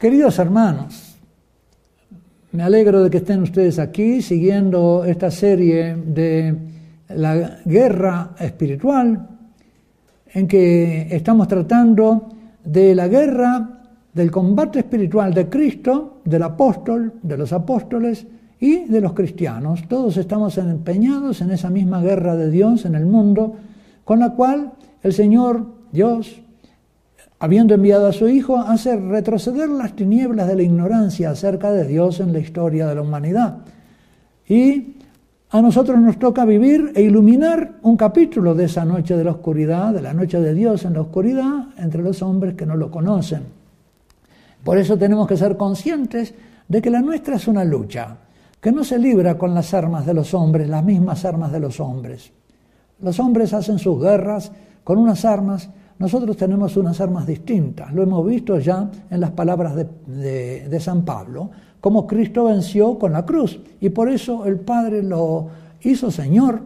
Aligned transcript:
Queridos 0.00 0.38
hermanos, 0.38 1.18
me 2.52 2.62
alegro 2.62 3.04
de 3.04 3.10
que 3.10 3.18
estén 3.18 3.42
ustedes 3.42 3.78
aquí 3.78 4.22
siguiendo 4.22 5.04
esta 5.04 5.30
serie 5.30 5.94
de 5.94 6.56
la 7.10 7.58
guerra 7.66 8.30
espiritual 8.40 9.28
en 10.32 10.48
que 10.48 11.14
estamos 11.14 11.46
tratando 11.48 12.30
de 12.64 12.94
la 12.94 13.08
guerra 13.08 13.82
del 14.14 14.30
combate 14.30 14.78
espiritual 14.78 15.34
de 15.34 15.50
Cristo, 15.50 16.22
del 16.24 16.44
apóstol, 16.44 17.16
de 17.22 17.36
los 17.36 17.52
apóstoles 17.52 18.26
y 18.58 18.86
de 18.86 19.02
los 19.02 19.12
cristianos. 19.12 19.86
Todos 19.86 20.16
estamos 20.16 20.56
empeñados 20.56 21.42
en 21.42 21.50
esa 21.50 21.68
misma 21.68 22.00
guerra 22.00 22.36
de 22.36 22.50
Dios 22.50 22.86
en 22.86 22.94
el 22.94 23.04
mundo, 23.04 23.54
con 24.06 24.20
la 24.20 24.30
cual 24.30 24.72
el 25.02 25.12
Señor 25.12 25.66
Dios 25.92 26.40
habiendo 27.40 27.74
enviado 27.74 28.06
a 28.06 28.12
su 28.12 28.28
Hijo, 28.28 28.58
hace 28.58 28.96
retroceder 28.96 29.70
las 29.70 29.96
tinieblas 29.96 30.46
de 30.46 30.56
la 30.56 30.62
ignorancia 30.62 31.30
acerca 31.30 31.72
de 31.72 31.86
Dios 31.86 32.20
en 32.20 32.34
la 32.34 32.38
historia 32.38 32.86
de 32.86 32.94
la 32.94 33.00
humanidad. 33.00 33.58
Y 34.46 34.96
a 35.50 35.62
nosotros 35.62 35.98
nos 35.98 36.18
toca 36.18 36.44
vivir 36.44 36.92
e 36.94 37.02
iluminar 37.02 37.78
un 37.82 37.96
capítulo 37.96 38.54
de 38.54 38.66
esa 38.66 38.84
noche 38.84 39.16
de 39.16 39.24
la 39.24 39.32
oscuridad, 39.32 39.94
de 39.94 40.02
la 40.02 40.12
noche 40.12 40.38
de 40.38 40.52
Dios 40.52 40.84
en 40.84 40.92
la 40.92 41.00
oscuridad, 41.00 41.68
entre 41.78 42.02
los 42.02 42.20
hombres 42.22 42.54
que 42.54 42.66
no 42.66 42.76
lo 42.76 42.90
conocen. 42.90 43.42
Por 44.62 44.76
eso 44.76 44.98
tenemos 44.98 45.26
que 45.26 45.38
ser 45.38 45.56
conscientes 45.56 46.34
de 46.68 46.82
que 46.82 46.90
la 46.90 47.00
nuestra 47.00 47.36
es 47.36 47.48
una 47.48 47.64
lucha, 47.64 48.18
que 48.60 48.70
no 48.70 48.84
se 48.84 48.98
libra 48.98 49.38
con 49.38 49.54
las 49.54 49.72
armas 49.72 50.04
de 50.04 50.12
los 50.12 50.34
hombres, 50.34 50.68
las 50.68 50.84
mismas 50.84 51.24
armas 51.24 51.50
de 51.50 51.60
los 51.60 51.80
hombres. 51.80 52.32
Los 53.00 53.18
hombres 53.18 53.54
hacen 53.54 53.78
sus 53.78 53.98
guerras 53.98 54.52
con 54.84 54.98
unas 54.98 55.24
armas 55.24 55.70
nosotros 56.00 56.34
tenemos 56.34 56.78
unas 56.78 56.98
armas 57.02 57.26
distintas, 57.26 57.92
lo 57.92 58.02
hemos 58.02 58.26
visto 58.26 58.58
ya 58.58 58.90
en 59.10 59.20
las 59.20 59.32
palabras 59.32 59.76
de, 59.76 60.80
San 60.80 61.04
Pablo, 61.04 61.50
como 61.78 62.06
Cristo 62.06 62.44
venció 62.44 62.98
con 62.98 63.12
la 63.12 63.26
cruz. 63.26 63.60
Y 63.80 63.90
por 63.90 64.08
eso 64.08 64.46
el 64.46 64.58
Padre 64.60 65.02
lo 65.02 65.48
hizo 65.82 66.10
Señor, 66.10 66.62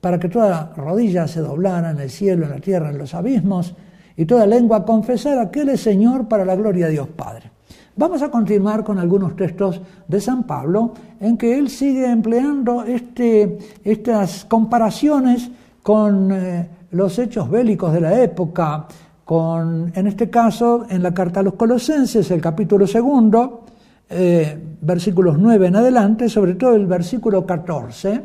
para 0.00 0.18
que 0.18 0.28
toda 0.28 0.72
rodilla 0.76 1.28
se 1.28 1.40
doblara 1.40 1.92
en 1.92 2.00
el 2.00 2.10
cielo, 2.10 2.46
en 2.46 2.50
la 2.50 2.58
tierra, 2.58 2.90
en 2.90 2.98
los 2.98 3.14
abismos, 3.14 3.76
y 4.16 4.24
toda 4.24 4.44
lengua 4.44 4.84
confesara 4.84 5.52
que 5.52 5.60
Él 5.60 5.68
es 5.68 5.80
Señor 5.80 6.26
para 6.26 6.44
la 6.44 6.56
gloria 6.56 6.86
de 6.86 6.92
Dios 6.92 7.08
Padre. 7.10 7.52
Vamos 7.94 8.22
a 8.22 8.30
continuar 8.30 8.82
con 8.82 8.98
algunos 8.98 9.36
textos 9.36 9.80
de 10.08 10.20
San 10.20 10.42
Pablo 10.42 10.94
en 11.20 11.36
que 11.36 11.56
él 11.56 11.68
sigue 11.68 12.10
empleando 12.10 12.82
este, 12.82 13.58
estas 13.84 14.44
comparaciones 14.44 15.48
con 15.82 16.32
eh, 16.32 16.68
los 16.90 17.18
hechos 17.18 17.50
bélicos 17.50 17.92
de 17.92 18.00
la 18.00 18.22
época, 18.22 18.86
con, 19.24 19.92
en 19.94 20.06
este 20.06 20.30
caso, 20.30 20.86
en 20.88 21.02
la 21.02 21.12
carta 21.12 21.40
a 21.40 21.42
los 21.42 21.54
colosenses, 21.54 22.30
el 22.30 22.40
capítulo 22.40 22.86
segundo, 22.86 23.64
eh, 24.08 24.58
versículos 24.80 25.38
9 25.38 25.66
en 25.66 25.76
adelante, 25.76 26.28
sobre 26.28 26.54
todo 26.54 26.74
el 26.74 26.86
versículo 26.86 27.44
14 27.44 28.22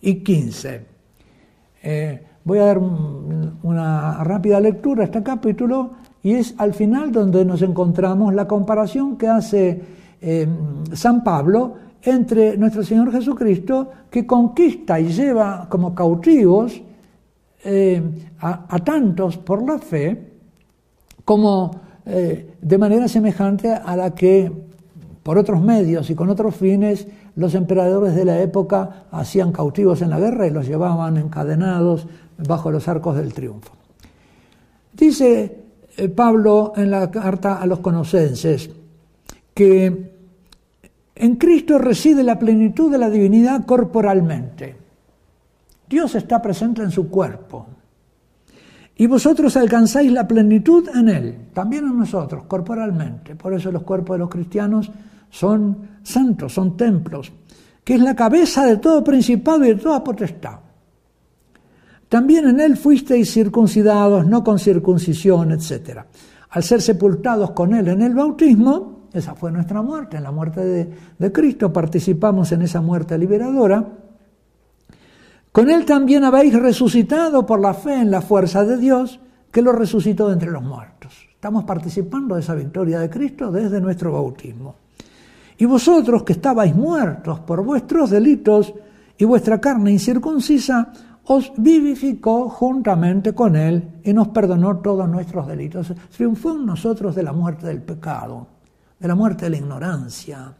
y 0.00 0.14
15. 0.22 0.86
Eh, 1.82 2.22
voy 2.44 2.58
a 2.58 2.64
dar 2.64 2.78
una 2.78 4.24
rápida 4.24 4.58
lectura 4.58 5.02
a 5.02 5.04
este 5.06 5.22
capítulo 5.22 5.92
y 6.22 6.32
es 6.32 6.54
al 6.58 6.72
final 6.72 7.12
donde 7.12 7.44
nos 7.44 7.60
encontramos 7.60 8.32
la 8.32 8.48
comparación 8.48 9.18
que 9.18 9.28
hace 9.28 9.82
eh, 10.20 10.48
San 10.92 11.22
Pablo 11.22 11.74
entre 12.02 12.56
nuestro 12.56 12.82
Señor 12.82 13.12
Jesucristo 13.12 13.90
que 14.08 14.26
conquista 14.26 14.98
y 14.98 15.08
lleva 15.08 15.66
como 15.68 15.94
cautivos 15.94 16.80
eh, 17.64 18.02
a, 18.40 18.78
tantos 18.84 19.36
por 19.38 19.66
la 19.66 19.78
fe 19.78 20.32
como 21.24 21.80
eh, 22.04 22.54
de 22.60 22.78
manera 22.78 23.08
semejante 23.08 23.72
a 23.72 23.96
la 23.96 24.14
que 24.14 24.52
por 25.22 25.38
otros 25.38 25.60
medios 25.60 26.08
y 26.10 26.14
con 26.14 26.30
otros 26.30 26.54
fines 26.54 27.08
los 27.34 27.54
emperadores 27.54 28.14
de 28.14 28.24
la 28.24 28.40
época 28.40 29.06
hacían 29.10 29.50
cautivos 29.50 30.00
en 30.02 30.10
la 30.10 30.20
guerra 30.20 30.46
y 30.46 30.50
los 30.50 30.66
llevaban 30.66 31.16
encadenados 31.16 32.06
bajo 32.46 32.70
los 32.70 32.86
arcos 32.86 33.16
del 33.16 33.34
triunfo. 33.34 33.72
Dice 34.92 35.64
eh, 35.96 36.08
Pablo 36.08 36.72
en 36.76 36.90
la 36.90 37.10
carta 37.10 37.60
a 37.60 37.66
los 37.66 37.80
conocenses 37.80 38.70
que 39.52 40.12
en 41.16 41.36
Cristo 41.36 41.78
reside 41.78 42.22
la 42.22 42.38
plenitud 42.38 42.92
de 42.92 42.98
la 42.98 43.10
divinidad 43.10 43.64
corporalmente. 43.64 44.85
Dios 45.88 46.14
está 46.14 46.42
presente 46.42 46.82
en 46.82 46.90
su 46.90 47.08
cuerpo. 47.08 47.66
Y 48.98 49.06
vosotros 49.06 49.56
alcanzáis 49.56 50.10
la 50.10 50.26
plenitud 50.26 50.88
en 50.94 51.08
Él, 51.08 51.36
también 51.52 51.84
en 51.84 51.98
nosotros, 51.98 52.44
corporalmente. 52.44 53.36
Por 53.36 53.52
eso 53.52 53.70
los 53.70 53.82
cuerpos 53.82 54.14
de 54.14 54.18
los 54.20 54.30
cristianos 54.30 54.90
son 55.28 55.76
santos, 56.02 56.54
son 56.54 56.76
templos, 56.76 57.30
que 57.84 57.94
es 57.94 58.00
la 58.00 58.16
cabeza 58.16 58.64
de 58.64 58.78
todo 58.78 59.04
principado 59.04 59.64
y 59.64 59.68
de 59.68 59.74
toda 59.74 60.02
potestad. 60.02 60.60
También 62.08 62.48
en 62.48 62.60
Él 62.60 62.76
fuisteis 62.76 63.30
circuncidados, 63.32 64.26
no 64.26 64.42
con 64.42 64.58
circuncisión, 64.58 65.52
etc. 65.52 66.00
Al 66.50 66.62
ser 66.62 66.80
sepultados 66.80 67.50
con 67.50 67.74
Él 67.74 67.88
en 67.88 68.00
el 68.00 68.14
bautismo, 68.14 69.08
esa 69.12 69.34
fue 69.34 69.52
nuestra 69.52 69.82
muerte, 69.82 70.16
en 70.16 70.22
la 70.22 70.30
muerte 70.30 70.64
de, 70.64 70.90
de 71.18 71.32
Cristo, 71.32 71.70
participamos 71.70 72.50
en 72.52 72.62
esa 72.62 72.80
muerte 72.80 73.18
liberadora 73.18 73.84
con 75.56 75.70
él 75.70 75.86
también 75.86 76.22
habéis 76.22 76.52
resucitado 76.52 77.46
por 77.46 77.60
la 77.60 77.72
fe 77.72 77.94
en 77.94 78.10
la 78.10 78.20
fuerza 78.20 78.62
de 78.66 78.76
Dios 78.76 79.18
que 79.50 79.62
lo 79.62 79.72
resucitó 79.72 80.26
de 80.26 80.34
entre 80.34 80.50
los 80.50 80.62
muertos. 80.62 81.14
Estamos 81.32 81.64
participando 81.64 82.34
de 82.34 82.42
esa 82.42 82.54
victoria 82.54 83.00
de 83.00 83.08
Cristo 83.08 83.50
desde 83.50 83.80
nuestro 83.80 84.12
bautismo. 84.12 84.74
Y 85.56 85.64
vosotros 85.64 86.24
que 86.24 86.34
estabais 86.34 86.76
muertos 86.76 87.40
por 87.40 87.64
vuestros 87.64 88.10
delitos 88.10 88.74
y 89.16 89.24
vuestra 89.24 89.58
carne 89.58 89.92
incircuncisa, 89.92 90.92
os 91.24 91.50
vivificó 91.56 92.50
juntamente 92.50 93.32
con 93.32 93.56
Él 93.56 94.00
y 94.04 94.12
nos 94.12 94.28
perdonó 94.28 94.76
todos 94.80 95.08
nuestros 95.08 95.46
delitos. 95.46 95.90
Triunfó 96.14 96.52
en 96.52 96.66
nosotros 96.66 97.14
de 97.14 97.22
la 97.22 97.32
muerte 97.32 97.66
del 97.66 97.80
pecado, 97.80 98.46
de 98.98 99.08
la 99.08 99.14
muerte 99.14 99.46
de 99.46 99.52
la 99.52 99.56
ignorancia, 99.56 100.52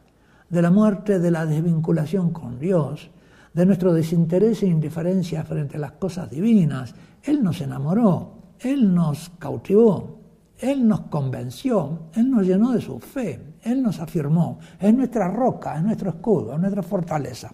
de 0.48 0.62
la 0.62 0.70
muerte 0.70 1.18
de 1.18 1.30
la 1.30 1.44
desvinculación 1.44 2.30
con 2.30 2.58
Dios, 2.58 3.10
de 3.56 3.64
nuestro 3.64 3.94
desinterés 3.94 4.62
e 4.62 4.66
indiferencia 4.66 5.42
frente 5.42 5.78
a 5.78 5.80
las 5.80 5.92
cosas 5.92 6.30
divinas. 6.30 6.94
Él 7.22 7.42
nos 7.42 7.58
enamoró, 7.62 8.34
Él 8.60 8.94
nos 8.94 9.30
cautivó, 9.38 10.18
Él 10.58 10.86
nos 10.86 11.00
convenció, 11.08 12.00
Él 12.14 12.30
nos 12.30 12.46
llenó 12.46 12.72
de 12.72 12.82
su 12.82 13.00
fe, 13.00 13.54
Él 13.62 13.82
nos 13.82 13.98
afirmó, 13.98 14.58
es 14.78 14.92
nuestra 14.92 15.28
roca, 15.28 15.74
es 15.76 15.82
nuestro 15.82 16.10
escudo, 16.10 16.52
es 16.52 16.60
nuestra 16.60 16.82
fortaleza. 16.82 17.50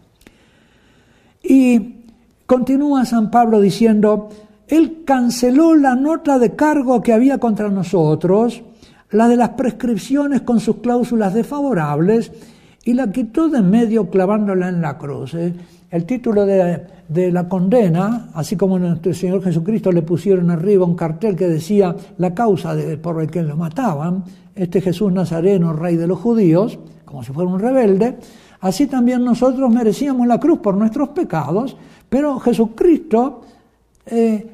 Y 1.41 2.07
continúa 2.47 3.05
San 3.05 3.31
Pablo 3.31 3.61
diciendo, 3.61 4.29
Él 4.67 5.05
canceló 5.07 5.77
la 5.77 5.95
nota 5.95 6.41
de 6.41 6.57
cargo 6.57 7.01
que 7.01 7.13
había 7.13 7.39
contra 7.39 7.69
nosotros, 7.69 8.61
la 9.13 9.29
de 9.29 9.37
las 9.37 9.51
prescripciones 9.51 10.43
con 10.43 10.59
sus 10.59 10.79
cláusulas 10.79 11.33
desfavorables, 11.33 12.33
y 12.85 12.95
la 12.95 13.13
quitó 13.13 13.49
de 13.49 13.63
medio 13.63 14.11
clavándola 14.11 14.69
en 14.69 14.83
la 14.83 14.99
cruz. 14.99 15.37
¿Eh? 15.93 15.97
el 15.97 16.05
título 16.05 16.47
de, 16.47 17.31
la 17.31 17.49
condena, 17.49 18.31
así 18.35 18.57
como 18.57 18.79
nuestro 18.79 19.13
Señor 19.13 19.43
Jesucristo 19.43 19.93
le 19.93 20.03
pusieron 20.03 20.51
arriba 20.51 20.87
un 20.87 20.97
cartel 20.97 21.37
que 21.37 21.47
decía 21.47 21.95
la 22.17 22.35
causa 22.35 22.75
por 23.03 23.21
el 23.21 23.31
que 23.31 23.43
lo 23.43 23.57
mataban, 23.57 24.25
este 24.55 24.81
Jesús 24.81 25.13
Nazareno, 25.13 25.73
rey 25.75 25.97
de 25.97 26.07
los 26.07 26.19
judíos, 26.19 26.79
como 27.05 27.23
si 27.23 27.33
fuera 27.33 27.51
un 27.51 27.61
rebelde, 27.61 28.17
así 28.61 28.87
también 28.87 29.25
nosotros 29.25 29.71
merecíamos 29.71 30.27
la 30.27 30.41
cruz 30.41 30.61
por 30.61 30.75
nuestros 30.75 31.11
pecados, 31.11 31.77
pero 32.09 32.39
Jesucristo, 32.41 33.43
eh, 34.07 34.47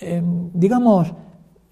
eh, 0.00 0.22
digamos, 0.54 1.12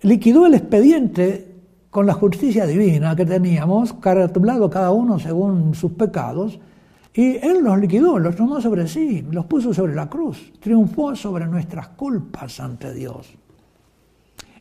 liquidó 0.03 0.47
el 0.47 0.55
expediente 0.55 1.55
con 1.91 2.07
la 2.07 2.15
justicia 2.15 2.67
divina 2.67 3.15
que 3.15 3.25
teníamos, 3.25 3.93
cartulado 3.95 4.69
cada 4.69 4.91
uno 4.91 5.21
según 5.21 5.77
sus 5.77 5.93
pecados, 5.93 6.59
y 7.15 7.37
Él 7.37 7.63
los 7.63 7.79
liquidó, 7.79 8.19
los 8.19 8.35
tomó 8.35 8.61
sobre 8.61 8.89
sí, 8.89 9.25
los 9.31 9.47
puso 9.47 9.73
sobre 9.73 9.95
la 9.95 10.11
cruz, 10.11 10.53
triunfó 10.59 11.15
sobre 11.15 11.47
nuestras 11.47 11.89
culpas 11.89 12.59
ante 12.59 12.93
Dios. 12.93 13.33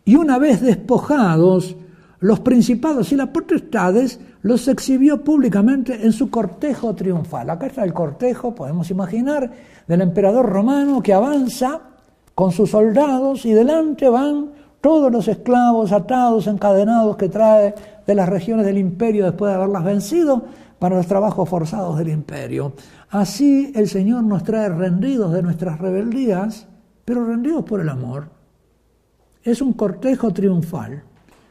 Y 0.05 0.15
una 0.15 0.37
vez 0.37 0.61
despojados, 0.61 1.75
los 2.19 2.39
principados 2.41 3.11
y 3.11 3.15
las 3.15 3.29
potestades 3.29 4.19
los 4.43 4.67
exhibió 4.67 5.23
públicamente 5.23 6.05
en 6.05 6.11
su 6.11 6.29
cortejo 6.29 6.93
triunfal. 6.93 7.49
Acá 7.49 7.67
está 7.67 7.83
el 7.83 7.93
cortejo, 7.93 8.53
podemos 8.53 8.91
imaginar, 8.91 9.51
del 9.87 10.01
emperador 10.01 10.45
romano 10.45 11.01
que 11.01 11.13
avanza 11.13 11.81
con 12.35 12.51
sus 12.51 12.69
soldados 12.69 13.45
y 13.45 13.53
delante 13.53 14.07
van 14.09 14.51
todos 14.79 15.11
los 15.11 15.27
esclavos 15.27 15.91
atados, 15.91 16.45
encadenados 16.47 17.15
que 17.17 17.29
trae 17.29 17.73
de 18.05 18.15
las 18.15 18.29
regiones 18.29 18.65
del 18.65 18.77
imperio 18.77 19.25
después 19.25 19.49
de 19.49 19.55
haberlas 19.55 19.83
vencido 19.83 20.43
para 20.83 20.97
los 20.97 21.07
trabajos 21.07 21.47
forzados 21.47 21.97
del 21.97 22.09
imperio. 22.09 22.73
Así 23.09 23.71
el 23.73 23.87
Señor 23.87 24.25
nos 24.25 24.43
trae 24.43 24.67
rendidos 24.67 25.31
de 25.31 25.41
nuestras 25.41 25.79
rebeldías, 25.79 26.67
pero 27.05 27.23
rendidos 27.23 27.63
por 27.63 27.79
el 27.79 27.87
amor. 27.87 28.27
Es 29.41 29.61
un 29.61 29.71
cortejo 29.71 30.33
triunfal 30.33 31.01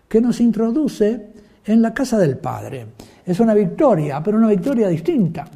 que 0.06 0.20
nos 0.20 0.38
introduce 0.38 1.28
en 1.64 1.80
la 1.80 1.94
casa 1.94 2.18
del 2.18 2.36
Padre. 2.36 2.88
Es 3.24 3.40
una 3.40 3.54
victoria, 3.54 4.22
pero 4.22 4.36
una 4.36 4.48
victoria 4.48 4.86
distinta. 4.88 5.46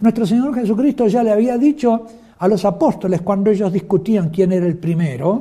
Nuestro 0.00 0.26
Señor 0.26 0.54
Jesucristo 0.54 1.06
ya 1.06 1.22
le 1.22 1.32
había 1.32 1.56
dicho 1.56 2.04
a 2.36 2.46
los 2.46 2.66
apóstoles 2.66 3.22
cuando 3.22 3.50
ellos 3.50 3.72
discutían 3.72 4.28
quién 4.28 4.52
era 4.52 4.66
el 4.66 4.76
primero, 4.76 5.40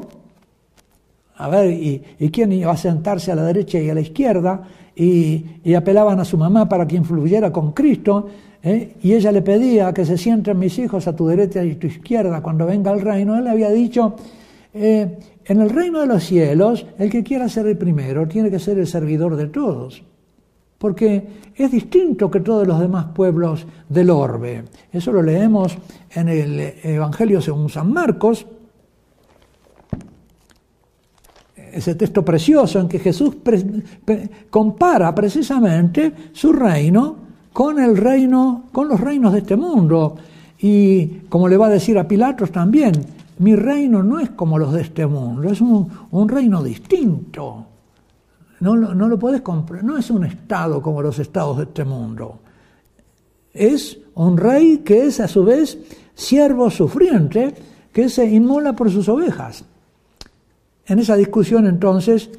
a 1.36 1.50
ver, 1.50 1.72
y, 1.74 2.30
quién 2.32 2.54
iba 2.54 2.72
a 2.72 2.78
sentarse 2.78 3.34
a 3.34 3.36
la 3.36 3.44
derecha 3.44 3.80
y 3.80 3.90
a 3.90 3.94
la 3.94 4.00
izquierda, 4.00 4.64
y, 4.96 5.74
apelaban 5.74 6.20
a 6.20 6.26
su 6.26 6.38
mamá 6.38 6.68
para 6.68 6.88
que 6.88 6.96
influyera 6.96 7.52
con 7.52 7.72
Cristo, 7.72 8.28
¿eh? 8.62 8.96
y 9.02 9.14
ella 9.14 9.32
le 9.32 9.42
pedía 9.42 9.94
que 9.94 10.06
se 10.06 10.18
sienten 10.18 10.60
mis 10.60 10.78
hijos 10.80 11.08
a 11.08 11.16
tu 11.16 11.28
derecha 11.28 11.64
y 11.64 11.72
a 11.72 11.80
tu 11.80 11.88
izquierda 11.88 12.42
cuando 12.42 12.66
venga 12.66 12.92
el 12.92 13.02
reino, 13.02 13.38
él 13.38 13.44
le 13.46 13.50
había 13.50 13.70
dicho, 13.70 14.16
eh, 14.74 15.18
en 15.46 15.62
el 15.62 15.70
reino 15.70 16.00
de 16.02 16.08
los 16.08 16.24
cielos, 16.24 16.86
el 16.98 17.10
que 17.10 17.24
quiera 17.24 17.50
ser 17.50 17.68
el 17.68 17.78
primero 17.78 18.28
tiene 18.28 18.50
que 18.50 18.60
ser 18.60 18.78
el 18.78 18.88
servidor 18.88 19.36
de 19.36 19.48
todos 19.48 20.04
porque 20.84 21.26
es 21.56 21.72
distinto 21.72 22.30
que 22.30 22.42
todos 22.42 22.68
los 22.68 22.78
demás 22.78 23.06
pueblos 23.16 23.66
del 23.88 24.10
orbe. 24.10 24.66
Eso 24.92 25.14
lo 25.14 25.22
leemos 25.22 25.78
en 26.14 26.28
el 26.28 26.60
Evangelio 26.84 27.40
según 27.40 27.70
San 27.70 27.94
Marcos, 27.94 28.46
ese 31.74 31.96
texto 31.96 32.24
precioso 32.24 32.80
en 32.80 32.88
que 32.88 33.00
Jesús 33.00 33.36
compara 34.50 35.14
precisamente 35.14 36.14
su 36.34 36.54
reino 36.54 37.16
con 37.52 37.80
el 37.80 37.98
reino, 37.98 38.66
con 38.72 38.88
los 38.88 39.00
reinos 39.00 39.34
de 39.34 39.40
este 39.40 39.56
mundo. 39.56 40.16
Y 40.60 41.08
como 41.30 41.48
le 41.48 41.58
va 41.58 41.68
a 41.68 41.72
decir 41.72 41.98
a 41.98 42.08
Pilatos 42.08 42.52
también, 42.52 42.94
mi 43.40 43.56
reino 43.56 44.04
no 44.04 44.20
es 44.20 44.30
como 44.32 44.58
los 44.58 44.74
de 44.74 44.82
este 44.82 45.06
mundo, 45.06 45.50
es 45.50 45.60
un 45.62 46.30
reino 46.30 46.64
distinto. 46.64 47.66
No, 48.64 48.76
lo 48.76 49.20
puedes 49.20 49.42
comprar. 49.42 49.84
No 49.84 49.98
es 49.98 50.10
un 50.10 50.24
Estado 50.24 50.82
como 50.82 51.02
los 51.02 51.20
estados 51.20 51.58
de 51.58 51.64
este 51.64 51.84
mundo. 51.84 52.40
Es 53.52 54.00
un 54.16 54.38
rey 54.38 54.78
que 54.78 55.06
es 55.06 55.20
a 55.20 55.28
su 55.28 55.44
vez 55.44 55.78
siervo 56.16 56.70
sufriente 56.70 57.54
que 57.92 58.08
se 58.08 58.26
inmola 58.26 58.74
por 58.74 58.90
sus 58.90 59.10
ovejas. 59.10 59.66
En 60.86 61.00
esa 61.00 61.16
discusión 61.16 61.68
entonces 61.68 62.30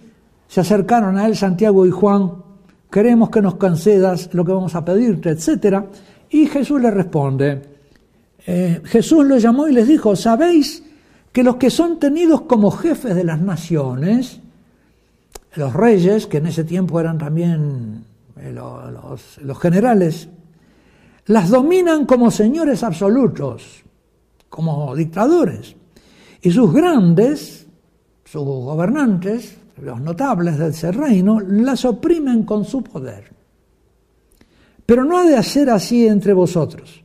se 0.48 0.60
acercaron 0.60 1.16
a 1.18 1.26
él 1.26 1.36
Santiago 1.36 1.86
y 1.86 1.90
Juan, 1.90 2.32
queremos 2.90 3.30
que 3.30 3.42
nos 3.42 3.54
concedas 3.54 4.32
lo 4.32 4.44
que 4.44 4.52
vamos 4.52 4.74
a 4.74 4.84
pedirte, 4.84 5.30
etc. 5.30 5.84
Y 6.30 6.46
Jesús 6.46 6.80
le 6.80 6.90
responde, 6.90 7.62
eh, 8.46 8.80
Jesús 8.84 9.24
los 9.24 9.42
llamó 9.42 9.66
y 9.66 9.72
les 9.72 9.88
dijo, 9.88 10.14
¿sabéis 10.14 10.82
que 11.34 11.42
los 11.42 11.56
que 11.56 11.68
son 11.68 11.98
tenidos 11.98 12.42
como 12.42 12.70
jefes 12.70 13.16
de 13.16 13.24
las 13.24 13.40
naciones, 13.40 14.40
los 15.56 15.72
reyes, 15.72 16.28
que 16.28 16.36
en 16.36 16.46
ese 16.46 16.62
tiempo 16.62 17.00
eran 17.00 17.18
también 17.18 18.04
eh, 18.36 18.52
los, 18.52 19.58
generales, 19.58 20.28
las 21.26 21.50
dominan 21.50 22.06
como 22.06 22.30
señores 22.30 22.84
absolutos, 22.84 23.82
como 24.48 24.94
dictadores. 24.94 25.74
Y 26.40 26.52
sus 26.52 26.72
grandes, 26.72 27.63
sus 28.24 28.44
gobernantes, 28.44 29.56
los 29.80 30.00
notables 30.00 30.58
de 30.58 30.68
ese 30.68 30.92
reino, 30.92 31.40
las 31.40 31.84
oprimen 31.84 32.44
con 32.44 32.64
su 32.64 32.82
poder. 32.82 33.32
Pero 34.86 35.04
no 35.04 35.18
ha 35.18 35.24
de 35.24 35.36
hacer 35.36 35.70
así 35.70 36.06
entre 36.06 36.32
vosotros. 36.32 37.02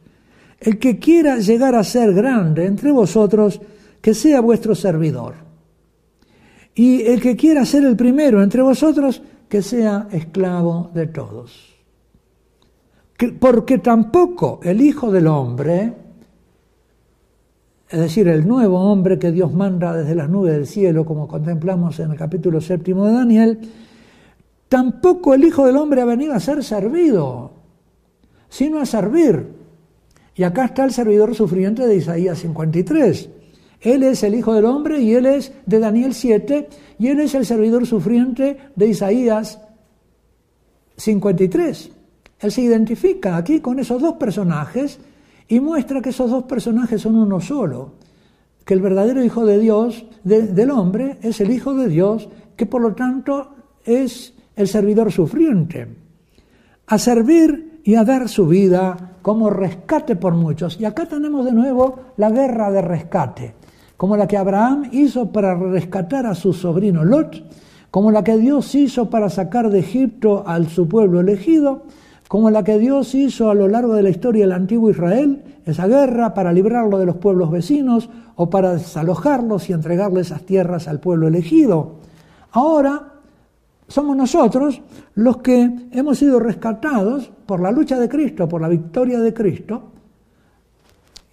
El 0.60 0.77
que 0.77 1.00
quiera 1.00 1.38
llegar 1.38 1.75
a 1.75 1.83
ser 1.83 2.13
grande 2.13 2.66
entre 2.66 2.92
vosotros, 2.92 3.62
que 4.01 4.13
sea 4.13 4.42
vuestro 4.42 4.75
servidor 4.75 5.50
y 6.80 7.01
el 7.01 7.22
que 7.22 7.36
quiera 7.36 7.65
ser 7.65 7.83
el 7.83 7.98
primero 7.98 8.42
entre 8.42 8.62
vosotros, 8.62 9.22
que 9.50 9.62
sea 9.62 10.07
esclavo 10.13 10.89
de 10.94 11.07
todos. 11.07 11.75
Porque 13.38 13.80
tampoco 13.80 14.62
el 14.63 14.80
Hijo 14.80 15.12
del 15.12 15.27
Hombre, 15.27 15.94
es 17.89 18.00
decir, 18.00 18.27
el 18.27 18.47
nuevo 18.47 18.80
hombre 18.80 19.18
que 19.18 19.31
Dios 19.31 19.51
manda 19.51 19.94
desde 19.94 20.13
las 20.13 20.30
nubes 20.30 20.53
del 20.53 20.68
cielo, 20.68 21.06
como 21.06 21.27
contemplamos 21.27 22.00
en 22.00 22.12
el 22.12 22.18
capítulo 22.18 22.62
séptimo 22.62 23.07
de 23.07 23.13
Daniel, 23.13 23.59
tampoco 24.68 25.33
el 25.33 25.44
Hijo 25.44 25.65
del 25.65 25.77
Hombre 25.77 26.01
ha 26.01 26.06
venido 26.06 26.33
a 26.33 26.39
ser 26.39 26.63
servido, 26.63 27.51
sino 28.47 28.80
a 28.80 28.86
servir. 28.86 29.47
Y 30.36 30.44
acá 30.44 30.65
está 30.65 30.86
el 30.86 30.91
servidor 30.91 31.33
sufriente 31.33 31.88
de 31.88 31.95
Isaías 31.95 32.38
53. 32.38 33.30
Él 33.81 34.03
es 34.03 34.21
el 34.21 34.36
Hijo 34.36 34.53
del 34.53 34.65
Hombre 34.65 35.01
y 35.01 35.15
Él 35.15 35.25
es 35.25 35.51
de 35.65 35.80
Daniel 35.80 36.13
7 36.13 36.69
y 37.00 37.07
Él 37.07 37.19
es 37.21 37.33
el 37.33 37.45
servidor 37.45 37.88
sufriente 37.88 38.57
de 38.75 38.88
Isaías 38.88 39.59
53. 40.95 41.91
Él 42.39 42.51
se 42.51 42.62
identifica 42.62 43.36
aquí 43.36 43.62
con 43.62 43.80
esos 43.80 44.00
dos 44.00 44.13
personajes 44.13 45.00
y 45.50 45.60
muestra 45.60 46.01
que 46.01 46.12
esos 46.12 46.31
dos 46.31 46.46
personajes 46.46 47.01
son 47.01 47.18
uno 47.18 47.42
solo, 47.42 47.92
que 48.63 48.74
el 48.74 48.81
verdadero 48.81 49.24
Hijo 49.24 49.46
de 49.46 49.60
Dios, 49.60 50.06
del 50.24 50.72
hombre, 50.72 51.18
es 51.22 51.42
el 51.42 51.51
Hijo 51.51 51.74
de 51.74 51.90
Dios, 51.90 52.30
que 52.56 52.66
por 52.66 52.81
lo 52.81 52.94
tanto 52.94 53.56
es 53.84 54.34
el 54.56 54.68
servidor 54.68 55.12
sufriente. 55.12 55.88
A 56.88 56.98
servir 56.98 57.81
y 57.84 57.96
a 57.96 58.06
dar 58.06 58.30
su 58.30 58.48
vida 58.48 59.18
como 59.22 59.50
rescate 59.50 60.16
por 60.16 60.34
muchos. 60.34 60.80
Y 60.80 60.86
acá 60.86 61.06
tenemos 61.06 61.46
de 61.46 61.51
nuevo 61.51 62.00
la 62.16 62.30
guerra 62.30 62.72
de 62.72 62.81
rescate 62.81 63.56
como 64.00 64.16
la 64.16 64.30
que 64.30 64.38
Abraham 64.38 64.88
hizo 64.94 65.30
para 65.30 65.56
rescatar 65.56 66.25
a 66.25 66.34
su 66.34 66.54
sobrino 66.54 67.04
Lot, 67.04 67.44
como 67.92 68.12
la 68.12 68.24
que 68.24 68.38
Dios 68.38 68.74
hizo 68.74 69.10
para 69.10 69.28
sacar 69.28 69.69
de 69.69 69.80
Egipto 69.80 70.46
al 70.48 70.69
su 70.69 70.88
pueblo 70.88 71.19
elegido, 71.19 71.84
como 72.30 72.52
la 72.52 72.64
que 72.64 72.78
Dios 72.78 73.16
hizo 73.16 73.50
a 73.50 73.56
lo 73.56 73.68
largo 73.68 73.96
de 73.96 74.04
la 74.04 74.12
historia 74.12 74.44
del 74.44 74.52
antiguo 74.52 74.92
Israel, 74.92 75.44
esa 75.66 75.88
guerra 75.88 76.36
para 76.36 76.54
librarlo 76.54 77.00
de 77.00 77.08
los 77.08 77.18
pueblos 77.18 77.50
vecinos 77.50 78.08
o 78.36 78.52
para 78.52 78.74
desalojarlos 78.74 79.68
y 79.68 79.74
entregarle 79.74 80.22
esas 80.22 80.44
tierras 80.44 80.88
al 80.88 81.00
pueblo 81.00 81.28
elegido. 81.28 81.96
Ahora 82.52 83.14
somos 83.88 84.16
nosotros 84.16 84.80
los 85.16 85.38
que 85.38 85.88
hemos 85.92 86.20
sido 86.20 86.40
rescatados 86.40 87.31
por 87.48 87.62
la 87.62 87.72
lucha 87.72 88.00
de 88.00 88.08
Cristo, 88.08 88.48
por 88.48 88.62
la 88.62 88.68
victoria 88.68 89.20
de 89.20 89.34
Cristo, 89.34 89.92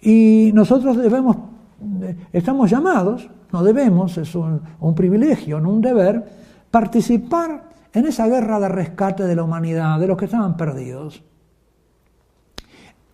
y 0.01 0.49
nosotros 0.55 0.97
debemos 0.97 1.37
estamos 2.33 2.71
llamados, 2.71 3.29
no 3.53 3.63
debemos, 3.63 4.17
es 4.17 4.33
un, 4.33 4.95
privilegio, 4.95 5.59
no 5.59 5.69
un 5.69 5.81
deber, 5.81 6.25
participar 6.71 7.69
en 7.97 8.05
esa 8.05 8.27
guerra 8.27 8.59
de 8.59 8.69
rescate 8.69 9.23
de 9.23 9.35
la 9.35 9.43
humanidad, 9.43 9.99
de 9.99 10.07
los 10.07 10.17
que 10.17 10.25
estaban 10.25 10.55
perdidos. 10.55 11.23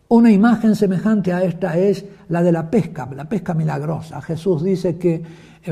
Una 0.09 0.29
imagen 0.29 0.75
semejante 0.75 1.31
a 1.31 1.43
esta 1.43 1.77
es 1.77 2.05
la 2.27 2.43
de 2.43 2.51
la 2.51 2.69
pesca, 2.69 3.09
la 3.15 3.27
pesca 3.27 3.53
milagrosa. 3.53 4.21
Jesús 4.21 4.61
dice 4.61 4.97
que 4.97 5.23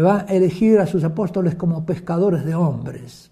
va 0.02 0.26
a 0.28 0.34
elegir 0.34 0.80
a 0.80 0.88
sus 0.88 1.04
apóstoles 1.04 1.56
como 1.56 1.86
pescadores 1.86 2.46
de 2.46 2.56
hombres. 2.56 3.30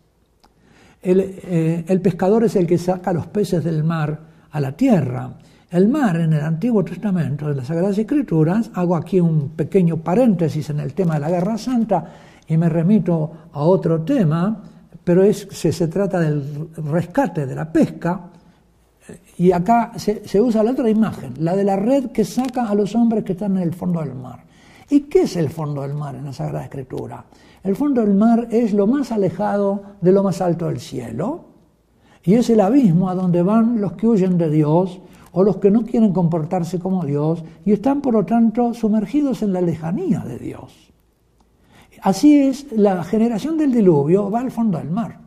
El, 1.01 1.19
eh, 1.21 1.85
el 1.87 2.01
pescador 2.01 2.43
es 2.43 2.57
el 2.57 2.67
que 2.67 2.77
saca 2.77 3.13
los 3.13 3.27
peces 3.27 3.63
del 3.63 3.83
mar 3.83 4.19
a 4.51 4.59
la 4.59 4.73
tierra. 4.73 5.31
El 5.71 5.87
mar 5.87 6.17
en 6.17 6.33
el 6.33 6.41
Antiguo 6.41 6.83
Testamento, 6.83 7.47
de 7.47 7.55
las 7.55 7.67
Sagradas 7.67 7.97
Escrituras, 7.97 8.69
hago 8.73 8.97
aquí 8.97 9.19
un 9.19 9.51
pequeño 9.51 9.97
paréntesis 9.97 10.69
en 10.71 10.81
el 10.81 10.93
tema 10.93 11.13
de 11.13 11.19
la 11.21 11.29
Guerra 11.29 11.57
Santa 11.57 12.05
y 12.47 12.57
me 12.57 12.67
remito 12.67 13.31
a 13.53 13.61
otro 13.61 14.01
tema, 14.01 14.61
pero 15.09 15.23
es, 15.23 15.47
se, 15.49 15.87
trata 15.87 16.19
del 16.19 16.69
rescate 16.75 17.47
de 17.47 17.55
la 17.55 17.73
pesca, 17.73 18.29
y 19.39 19.51
acá 19.51 19.93
se, 19.95 20.27
se, 20.27 20.39
usa 20.39 20.61
la 20.61 20.69
otra 20.69 20.87
imagen, 20.87 21.33
la 21.39 21.55
de 21.55 21.63
la 21.63 21.77
red 21.77 22.11
que 22.11 22.23
saca 22.23 22.69
a 22.69 22.75
los 22.75 22.93
hombres 22.93 23.23
que 23.23 23.31
están 23.31 23.57
en 23.57 23.63
el 23.63 23.73
fondo 23.73 24.01
del 24.01 24.13
mar. 24.13 24.43
¿Y 24.87 24.99
qué 25.09 25.23
es 25.23 25.35
el 25.35 25.49
fondo 25.49 25.81
del 25.81 25.95
mar 25.95 26.13
en 26.13 26.25
la 26.25 26.31
Sagrada 26.31 26.65
Escritura? 26.65 27.25
El 27.63 27.75
fondo 27.75 28.01
del 28.01 28.13
mar 28.13 28.49
es 28.51 28.71
lo 28.71 28.85
más 28.85 29.11
alejado 29.11 29.81
de 29.99 30.11
lo 30.11 30.21
más 30.21 30.41
alto 30.41 30.67
del 30.67 30.79
cielo, 30.79 31.45
y 32.23 32.35
es 32.35 32.47
el 32.51 32.61
abismo 32.61 33.09
a 33.09 33.15
donde 33.15 33.41
van 33.41 33.81
los 33.81 33.93
que 33.93 34.07
huyen 34.07 34.37
de 34.37 34.51
Dios 34.51 34.99
o 35.31 35.43
los 35.43 35.57
que 35.57 35.71
no 35.71 35.87
quieren 35.87 36.13
comportarse 36.13 36.77
como 36.77 37.03
Dios 37.03 37.43
y 37.65 37.71
están 37.71 38.01
por 38.01 38.13
lo 38.13 38.27
tanto 38.27 38.75
sumergidos 38.75 39.41
en 39.41 39.53
la 39.53 39.61
lejanía 39.61 40.19
de 40.19 40.37
Dios. 40.37 40.89
Así 42.01 42.39
es, 42.39 42.67
la 42.71 43.03
generación 43.03 43.57
del 43.57 43.71
diluvio 43.71 44.29
va 44.29 44.39
al 44.39 44.51
fondo 44.51 44.77
del 44.77 44.89
mar. 44.89 45.19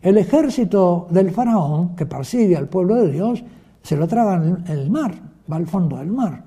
El 0.00 0.18
ejército 0.18 1.08
del 1.10 1.30
faraón, 1.30 1.96
que 1.96 2.06
persigue 2.06 2.56
al 2.56 2.68
pueblo 2.68 2.96
de 2.96 3.10
Dios, 3.10 3.42
se 3.82 3.96
lo 3.96 4.06
traga 4.06 4.36
en 4.36 4.64
el 4.68 4.90
mar, 4.90 5.14
va 5.50 5.56
al 5.56 5.66
fondo 5.66 5.96
del 5.96 6.10
mar. 6.10 6.44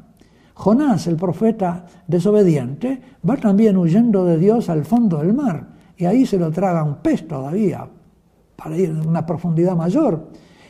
Jonás, 0.54 1.08
el 1.08 1.16
profeta 1.16 1.86
desobediente, 2.08 3.02
va 3.28 3.36
también 3.38 3.78
huyendo 3.78 4.26
de 4.26 4.38
Dios 4.38 4.70
al 4.70 4.86
fondo 4.86 5.18
del 5.18 5.34
mar, 5.34 5.68
y 5.98 6.06
ahí 6.06 6.26
se 6.26 6.38
lo 6.38 6.52
traga 6.52 6.84
un 6.84 6.96
pez 6.96 7.28
todavía, 7.28 7.88
para 8.56 8.78
ir 8.78 8.92
a 8.92 9.08
una 9.08 9.26
profundidad 9.26 9.76
mayor. 9.76 10.30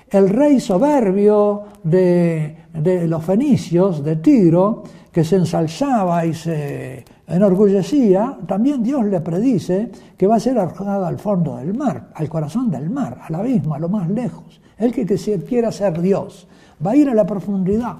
el 0.09 0.27
rey 0.27 0.59
soberbio 0.59 1.63
de, 1.83 2.57
de 2.73 3.07
los 3.07 3.23
fenicios, 3.23 4.03
de 4.03 4.17
Tiro, 4.17 4.83
que 5.11 5.23
se 5.23 5.37
ensalzaba 5.37 6.25
y 6.25 6.33
se 6.33 7.05
enorgullecía, 7.35 8.37
también 8.47 8.83
Dios 8.83 9.05
le 9.05 9.21
predice 9.21 9.91
que 10.17 10.27
va 10.27 10.35
a 10.35 10.39
ser 10.39 10.59
arrojado 10.59 11.05
al 11.05 11.19
fondo 11.19 11.57
del 11.57 11.73
mar, 11.73 12.09
al 12.13 12.29
corazón 12.29 12.69
del 12.69 12.89
mar, 12.89 13.19
al 13.21 13.35
abismo, 13.35 13.75
a 13.75 13.79
lo 13.79 13.89
más 13.89 14.09
lejos. 14.09 14.61
El 14.77 14.91
que, 14.91 15.05
quiera 15.05 15.71
ser 15.71 16.01
Dios 16.01 16.47
va 16.85 16.91
a 16.91 16.95
ir 16.95 17.09
a 17.09 17.13
la 17.13 17.25
profundidad. 17.25 17.97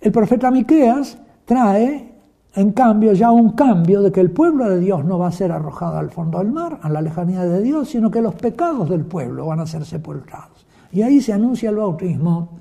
El 0.00 0.10
profeta 0.10 0.50
Miqueas 0.50 1.16
trae, 1.44 2.12
en 2.54 2.72
cambio, 2.72 3.12
ya 3.12 3.30
un 3.30 3.50
cambio 3.50 4.02
de 4.02 4.10
que 4.10 4.20
el 4.20 4.32
pueblo 4.32 4.68
de 4.68 4.80
Dios 4.80 5.04
no 5.04 5.18
va 5.18 5.28
a 5.28 5.32
ser 5.32 5.52
arrojado 5.52 5.98
al 5.98 6.10
fondo 6.10 6.38
del 6.38 6.50
mar, 6.50 6.80
a 6.82 6.88
la 6.88 7.00
lejanía 7.00 7.44
de 7.44 7.62
Dios, 7.62 7.88
sino 7.88 8.10
que 8.10 8.20
los 8.20 8.34
pecados 8.34 8.90
del 8.90 9.04
pueblo 9.04 9.46
van 9.46 9.60
a 9.60 9.66
ser 9.66 9.84
sepultados. 9.84 10.66
Y 10.90 11.02
ahí 11.02 11.20
se 11.20 11.32
anuncia 11.32 11.70
el 11.70 11.76
bautismo. 11.76 12.58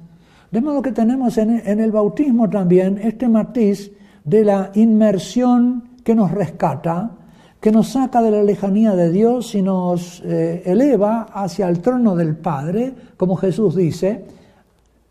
De 0.51 0.62
modo 0.62 0.82
que 0.82 0.92
tenemos 0.92 1.38
en 1.38 1.80
el 1.80 1.92
bautismo 1.92 2.50
también 2.50 3.00
este 3.01 3.28
matiz 3.28 3.92
de 4.24 4.44
la 4.44 4.72
inmersión 4.75 5.90
que 6.04 6.16
nos 6.16 6.32
rescata, 6.32 7.12
que 7.60 7.72
nos 7.72 7.90
saca 7.90 8.22
de 8.22 8.32
la 8.32 8.44
lejanía 8.44 8.96
de 8.96 9.12
Dios 9.12 9.54
y 9.56 9.62
nos 9.62 10.22
eh, 10.25 10.63
eleva 10.66 11.28
hacia 11.34 11.68
el 11.70 11.80
trono 11.80 12.16
del 12.16 12.36
Padre, 12.36 12.94
como 13.18 13.36
Jesús 13.36 13.75
dice, 13.75 14.25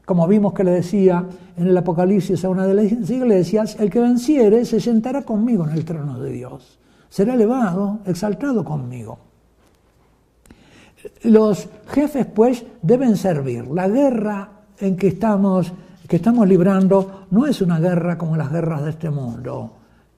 como 0.04 0.26
vimos 0.26 0.52
que 0.52 0.64
le 0.64 0.72
decía 0.72 1.24
en 1.56 1.68
el 1.68 1.76
Apocalipsis 1.76 2.44
a 2.44 2.50
una 2.50 2.66
de 2.66 2.74
las 2.74 3.10
iglesias, 3.10 3.76
el 3.78 3.90
que 3.90 4.00
venciere 4.00 4.64
se 4.64 4.80
sentará 4.80 5.22
conmigo 5.22 5.64
en 5.68 5.74
el 5.74 5.84
trono 5.84 6.18
de 6.18 6.32
Dios, 6.32 6.80
será 7.08 7.34
elevado, 7.34 8.00
exaltado 8.06 8.64
conmigo. 8.64 9.18
Los 11.22 11.68
jefes, 11.88 12.26
pues, 12.26 12.64
deben 12.82 13.16
servir. 13.16 13.66
La 13.68 13.88
guerra 13.88 14.50
en 14.80 14.96
que 14.96 15.08
estamos 15.08 15.72
que 16.10 16.16
estamos 16.16 16.48
librando 16.48 17.26
no 17.30 17.46
es 17.46 17.62
una 17.62 17.78
guerra 17.78 18.18
como 18.18 18.36
las 18.36 18.50
guerras 18.50 18.82
de 18.82 18.90
este 18.90 19.10
mundo, 19.10 19.70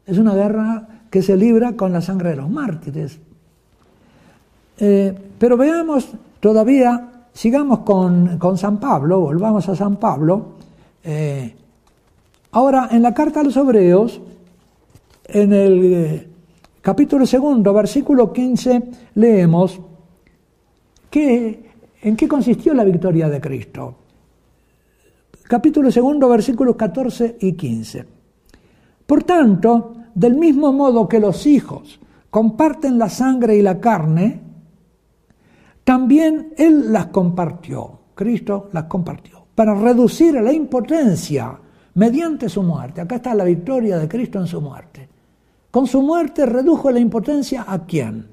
es 0.07 0.17
una 0.17 0.35
guerra 0.35 0.89
que 1.11 1.21
se 1.21 1.37
libra 1.37 1.75
con 1.75 1.93
la 1.93 2.01
sangre 2.01 2.31
de 2.31 2.37
los 2.37 2.49
mártires. 2.49 3.21
Eh, 4.79 5.15
pero 5.39 5.59
veamos 5.59 6.09
todavía, 6.41 7.27
sigamos 7.35 7.81
con, 7.81 8.57
San 8.57 8.81
Pablo, 8.81 9.21
volvamos 9.21 9.69
a 9.69 9.77
San 9.77 9.97
Pablo. 9.97 10.55
Eh, 11.05 11.55
ahora, 12.53 12.89
en 12.91 13.03
la 13.03 13.13
carta 13.13 13.41
a 13.41 13.45
los 13.45 13.57
Hebreos, 13.59 14.19
en 15.27 15.53
el 15.53 15.93
eh, 15.93 16.29
capítulo 16.81 17.27
segundo, 17.27 17.75
versículo 17.75 18.33
15, 18.33 18.83
leemos 19.17 19.79
en 21.13 22.17
qué 22.17 22.27
consistió 22.27 22.73
la 22.73 22.85
victoria 22.85 23.29
de 23.29 23.43
Cristo 23.43 23.97
capítulo 25.53 25.91
segundo, 25.91 26.31
versículos 26.31 26.77
14 26.77 27.37
y 27.41 27.53
15. 27.53 28.07
Por 29.05 29.23
tanto, 29.23 29.97
del 30.15 30.35
mismo 30.35 30.73
modo 30.73 31.07
que 31.07 31.21
los 31.21 31.45
hijos 31.45 32.01
comparten 32.31 32.97
la 32.97 33.11
sangre 33.11 33.55
y 33.57 33.61
la 33.61 33.79
carne, 33.79 34.41
también 35.85 36.55
Él 36.57 36.91
las 36.91 37.09
compartió, 37.09 38.01
Cristo 38.15 38.71
las 38.73 38.85
compartió, 38.85 39.45
para 39.55 39.75
reducir 39.75 40.33
la 40.41 40.55
impotencia 40.55 41.61
mediante 41.97 42.49
su 42.49 42.63
muerte. 42.63 43.03
Acá 43.03 43.17
está 43.17 43.35
la 43.35 43.45
victoria 43.45 43.99
de 43.99 44.09
Cristo 44.09 44.39
en 44.39 44.47
su 44.47 44.59
muerte. 44.59 45.07
Con 45.71 45.87
su 45.87 46.01
muerte 46.01 46.47
redujo 46.47 46.91
la 46.91 46.99
impotencia 46.99 47.67
a 47.69 47.85
quién? 47.85 48.27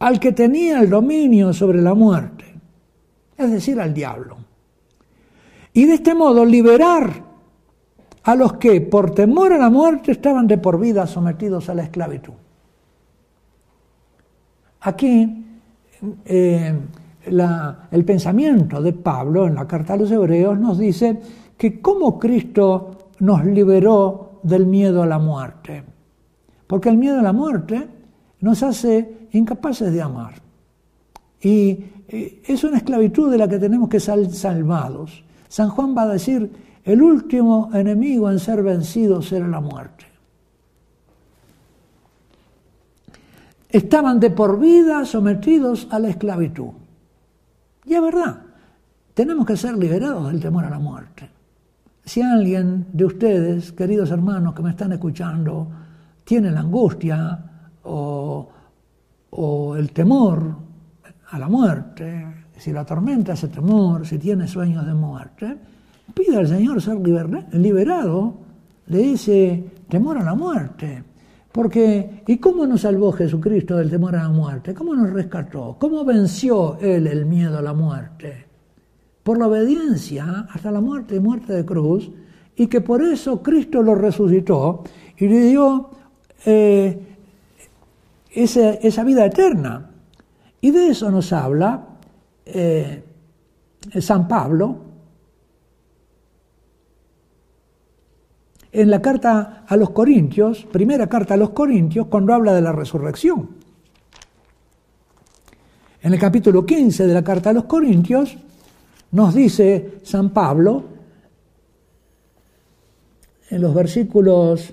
Al 0.00 0.20
que 0.20 0.32
tenía 0.32 0.80
el 0.80 0.90
dominio 0.90 1.54
sobre 1.54 1.80
la 1.80 1.94
muerte, 1.94 2.44
es 3.38 3.50
decir, 3.50 3.80
al 3.80 3.94
diablo 3.94 4.51
y 5.72 5.86
de 5.86 5.94
este 5.94 6.14
modo 6.14 6.44
liberar 6.44 7.22
a 8.24 8.34
los 8.34 8.54
que 8.54 8.80
por 8.80 9.14
temor 9.14 9.52
a 9.52 9.58
la 9.58 9.70
muerte 9.70 10.12
estaban 10.12 10.46
de 10.46 10.58
por 10.58 10.78
vida 10.78 11.06
sometidos 11.06 11.68
a 11.68 11.74
la 11.74 11.84
esclavitud. 11.84 12.34
Aquí 14.80 15.44
eh, 16.24 16.74
el 17.24 18.04
pensamiento 18.04 18.82
de 18.82 18.92
Pablo 18.92 19.46
en 19.46 19.54
la 19.54 19.66
carta 19.66 19.94
a 19.94 19.96
los 19.96 20.10
hebreos 20.10 20.58
nos 20.58 20.78
dice 20.78 21.20
que 21.56 21.80
cómo 21.80 22.18
Cristo 22.18 23.10
nos 23.20 23.44
liberó 23.44 24.40
del 24.42 24.66
miedo 24.66 25.02
a 25.02 25.06
la 25.06 25.18
muerte. 25.18 25.84
Porque 26.66 26.88
el 26.88 26.96
miedo 26.96 27.20
a 27.20 27.22
la 27.22 27.32
muerte 27.32 27.86
nos 28.40 28.62
hace 28.62 29.28
incapaces 29.32 29.92
de 29.92 30.02
amar. 30.02 30.34
Y 31.40 31.84
eh, 32.08 32.42
es 32.44 32.64
una 32.64 32.78
esclavitud 32.78 33.30
de 33.30 33.38
la 33.38 33.48
que 33.48 33.58
tenemos 33.58 33.88
que 33.88 34.00
ser 34.00 34.28
salvados. 34.30 35.24
San 35.52 35.68
Juan 35.68 35.94
va 35.94 36.04
a 36.04 36.08
decir, 36.08 36.50
el 36.82 37.02
último 37.02 37.68
enemigo 37.74 38.30
en 38.30 38.38
ser 38.38 38.62
vencido 38.62 39.20
será 39.20 39.46
la 39.46 39.60
muerte. 39.60 40.06
Estaban 43.68 44.18
de 44.18 44.30
por 44.30 44.58
vida 44.58 45.04
sometidos 45.04 45.88
a 45.90 45.98
la 45.98 46.08
esclavitud. 46.08 46.70
Y 47.84 47.92
es 47.92 48.00
verdad, 48.00 48.40
tenemos 49.12 49.44
que 49.44 49.58
ser 49.58 49.76
liberados 49.76 50.28
del 50.28 50.40
temor 50.40 50.64
a 50.64 50.70
la 50.70 50.78
muerte. 50.78 51.28
Si 52.02 52.22
alguien 52.22 52.86
de 52.90 53.04
ustedes, 53.04 53.72
queridos 53.72 54.10
hermanos 54.10 54.54
que 54.54 54.62
me 54.62 54.70
están 54.70 54.92
escuchando, 54.92 55.68
tiene 56.24 56.50
la 56.50 56.60
angustia 56.60 57.68
o, 57.82 58.48
o 59.28 59.76
el 59.76 59.92
temor 59.92 60.56
a 61.28 61.38
la 61.38 61.48
muerte, 61.50 62.41
si 62.56 62.72
la 62.72 62.80
atormenta 62.80 63.32
ese 63.32 63.48
temor, 63.48 64.06
si 64.06 64.18
tiene 64.18 64.46
sueños 64.46 64.86
de 64.86 64.94
muerte, 64.94 65.56
pide 66.14 66.36
al 66.36 66.48
Señor 66.48 66.80
ser 66.80 66.98
liberado 67.52 68.34
de 68.86 69.12
ese 69.12 69.64
temor 69.88 70.18
a 70.18 70.22
la 70.22 70.34
muerte. 70.34 71.04
Porque, 71.50 72.22
¿y 72.26 72.38
cómo 72.38 72.66
nos 72.66 72.80
salvó 72.82 73.12
Jesucristo 73.12 73.76
del 73.76 73.90
temor 73.90 74.16
a 74.16 74.22
la 74.22 74.28
muerte? 74.30 74.72
¿Cómo 74.72 74.94
nos 74.94 75.10
rescató? 75.10 75.76
¿Cómo 75.78 76.04
venció 76.04 76.78
Él 76.80 77.06
el 77.06 77.26
miedo 77.26 77.58
a 77.58 77.62
la 77.62 77.74
muerte? 77.74 78.46
Por 79.22 79.38
la 79.38 79.48
obediencia 79.48 80.46
hasta 80.50 80.72
la 80.72 80.80
muerte 80.80 81.16
y 81.16 81.20
muerte 81.20 81.52
de 81.52 81.64
cruz, 81.64 82.10
y 82.56 82.66
que 82.68 82.80
por 82.80 83.02
eso 83.02 83.42
Cristo 83.42 83.82
lo 83.82 83.94
resucitó 83.94 84.82
y 85.18 85.28
le 85.28 85.40
dio 85.46 85.90
eh, 86.46 87.16
esa 88.30 89.04
vida 89.04 89.26
eterna. 89.26 89.90
Y 90.60 90.70
de 90.70 90.88
eso 90.88 91.10
nos 91.10 91.32
habla 91.32 91.91
eh, 92.44 93.02
San 94.00 94.28
Pablo, 94.28 94.76
en 98.72 98.90
la 98.90 99.02
carta 99.02 99.64
a 99.66 99.76
los 99.76 99.90
Corintios, 99.90 100.64
primera 100.64 101.06
carta 101.06 101.34
a 101.34 101.36
los 101.36 101.50
Corintios, 101.50 102.06
cuando 102.06 102.32
habla 102.32 102.54
de 102.54 102.62
la 102.62 102.72
resurrección. 102.72 103.50
En 106.00 106.12
el 106.12 106.18
capítulo 106.18 106.64
15 106.64 107.06
de 107.06 107.14
la 107.14 107.22
carta 107.22 107.50
a 107.50 107.52
los 107.52 107.64
Corintios, 107.64 108.36
nos 109.12 109.34
dice 109.34 109.98
San 110.02 110.30
Pablo, 110.30 110.84
en 113.50 113.60
los 113.60 113.74
versículos 113.74 114.72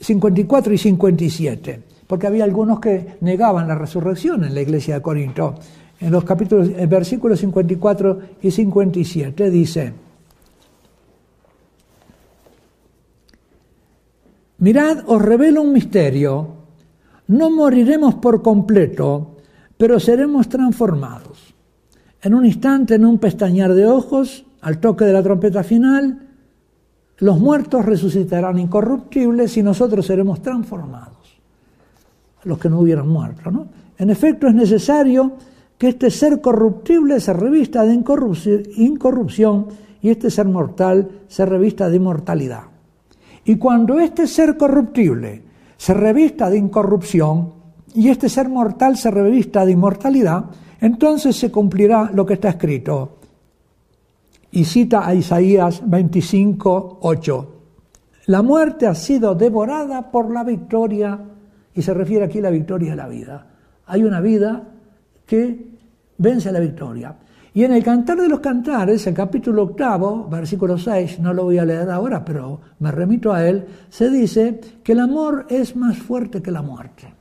54 0.00 0.72
y 0.72 0.78
57, 0.78 1.82
porque 2.06 2.26
había 2.26 2.44
algunos 2.44 2.80
que 2.80 3.16
negaban 3.20 3.68
la 3.68 3.74
resurrección 3.74 4.44
en 4.44 4.54
la 4.54 4.60
iglesia 4.60 4.96
de 4.96 5.02
Corinto. 5.02 5.54
En 5.98 6.12
los 6.12 6.24
capítulos, 6.24 6.70
versículos 6.88 7.40
54 7.40 8.18
y 8.42 8.50
57 8.50 9.50
dice, 9.50 9.92
Mirad, 14.58 15.04
os 15.06 15.20
revelo 15.20 15.62
un 15.62 15.72
misterio, 15.72 16.48
no 17.28 17.50
moriremos 17.50 18.14
por 18.16 18.40
completo, 18.40 19.36
pero 19.76 20.00
seremos 20.00 20.48
transformados. 20.48 21.54
En 22.22 22.34
un 22.34 22.46
instante, 22.46 22.94
en 22.94 23.04
un 23.04 23.18
pestañear 23.18 23.74
de 23.74 23.86
ojos, 23.86 24.46
al 24.62 24.78
toque 24.78 25.04
de 25.04 25.12
la 25.12 25.22
trompeta 25.22 25.62
final, 25.62 26.28
los 27.18 27.38
muertos 27.38 27.84
resucitarán 27.84 28.58
incorruptibles 28.58 29.56
y 29.56 29.62
nosotros 29.62 30.06
seremos 30.06 30.40
transformados 30.40 31.25
los 32.46 32.58
que 32.58 32.70
no 32.70 32.80
hubieran 32.80 33.08
muerto. 33.08 33.50
¿no? 33.50 33.66
En 33.98 34.10
efecto, 34.10 34.46
es 34.46 34.54
necesario 34.54 35.32
que 35.76 35.88
este 35.88 36.10
ser 36.10 36.40
corruptible 36.40 37.20
se 37.20 37.32
revista 37.32 37.84
de 37.84 37.92
incorrupción 37.92 39.66
y 40.00 40.10
este 40.10 40.30
ser 40.30 40.46
mortal 40.46 41.10
se 41.28 41.44
revista 41.44 41.88
de 41.88 41.96
inmortalidad. 41.96 42.62
Y 43.44 43.56
cuando 43.56 43.98
este 43.98 44.26
ser 44.26 44.56
corruptible 44.56 45.42
se 45.76 45.94
revista 45.94 46.48
de 46.48 46.58
incorrupción 46.58 47.52
y 47.94 48.08
este 48.08 48.28
ser 48.28 48.48
mortal 48.48 48.96
se 48.96 49.10
revista 49.10 49.64
de 49.66 49.72
inmortalidad, 49.72 50.46
entonces 50.80 51.36
se 51.36 51.50
cumplirá 51.50 52.10
lo 52.12 52.24
que 52.24 52.34
está 52.34 52.50
escrito. 52.50 53.16
Y 54.50 54.64
cita 54.64 55.06
a 55.06 55.14
Isaías 55.14 55.82
25, 55.84 56.98
8. 57.02 57.52
La 58.26 58.42
muerte 58.42 58.86
ha 58.86 58.94
sido 58.94 59.34
devorada 59.34 60.10
por 60.10 60.30
la 60.32 60.42
victoria 60.42 61.18
y 61.76 61.82
se 61.82 61.94
refiere 61.94 62.24
aquí 62.24 62.38
a 62.38 62.42
la 62.42 62.50
victoria 62.50 62.90
de 62.90 62.96
la 62.96 63.06
vida. 63.06 63.46
Hay 63.86 64.02
una 64.02 64.20
vida 64.20 64.64
que 65.26 65.76
vence 66.16 66.48
a 66.48 66.52
la 66.52 66.58
victoria. 66.58 67.14
Y 67.52 67.64
en 67.64 67.72
el 67.72 67.84
Cantar 67.84 68.18
de 68.18 68.28
los 68.28 68.40
Cantares, 68.40 69.06
el 69.06 69.14
capítulo 69.14 69.62
octavo, 69.62 70.26
versículo 70.28 70.78
6, 70.78 71.20
no 71.20 71.34
lo 71.34 71.44
voy 71.44 71.58
a 71.58 71.64
leer 71.66 71.90
ahora, 71.90 72.24
pero 72.24 72.60
me 72.78 72.90
remito 72.90 73.32
a 73.32 73.46
él, 73.46 73.66
se 73.90 74.10
dice 74.10 74.60
que 74.82 74.92
el 74.92 75.00
amor 75.00 75.46
es 75.50 75.76
más 75.76 75.98
fuerte 75.98 76.42
que 76.42 76.50
la 76.50 76.62
muerte. 76.62 77.12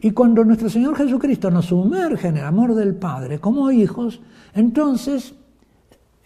Y 0.00 0.10
cuando 0.10 0.44
nuestro 0.44 0.68
Señor 0.68 0.96
Jesucristo 0.96 1.50
nos 1.50 1.66
sumerge 1.66 2.28
en 2.28 2.38
el 2.38 2.44
amor 2.44 2.74
del 2.74 2.96
Padre 2.96 3.38
como 3.38 3.70
hijos, 3.70 4.20
entonces 4.54 5.34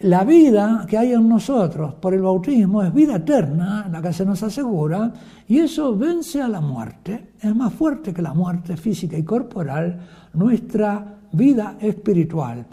la 0.03 0.23
vida 0.23 0.85
que 0.87 0.97
hay 0.97 1.13
en 1.13 1.27
nosotros 1.27 1.95
por 1.95 2.13
el 2.13 2.21
bautismo 2.21 2.81
es 2.83 2.93
vida 2.93 3.17
eterna, 3.17 3.87
la 3.91 4.01
que 4.01 4.13
se 4.13 4.25
nos 4.25 4.41
asegura, 4.43 5.11
y 5.47 5.59
eso 5.59 5.95
vence 5.95 6.41
a 6.41 6.47
la 6.47 6.61
muerte. 6.61 7.33
Es 7.39 7.55
más 7.55 7.73
fuerte 7.73 8.13
que 8.13 8.21
la 8.21 8.33
muerte 8.33 8.77
física 8.77 9.17
y 9.17 9.23
corporal, 9.23 9.99
nuestra 10.33 11.19
vida 11.31 11.77
espiritual. 11.79 12.65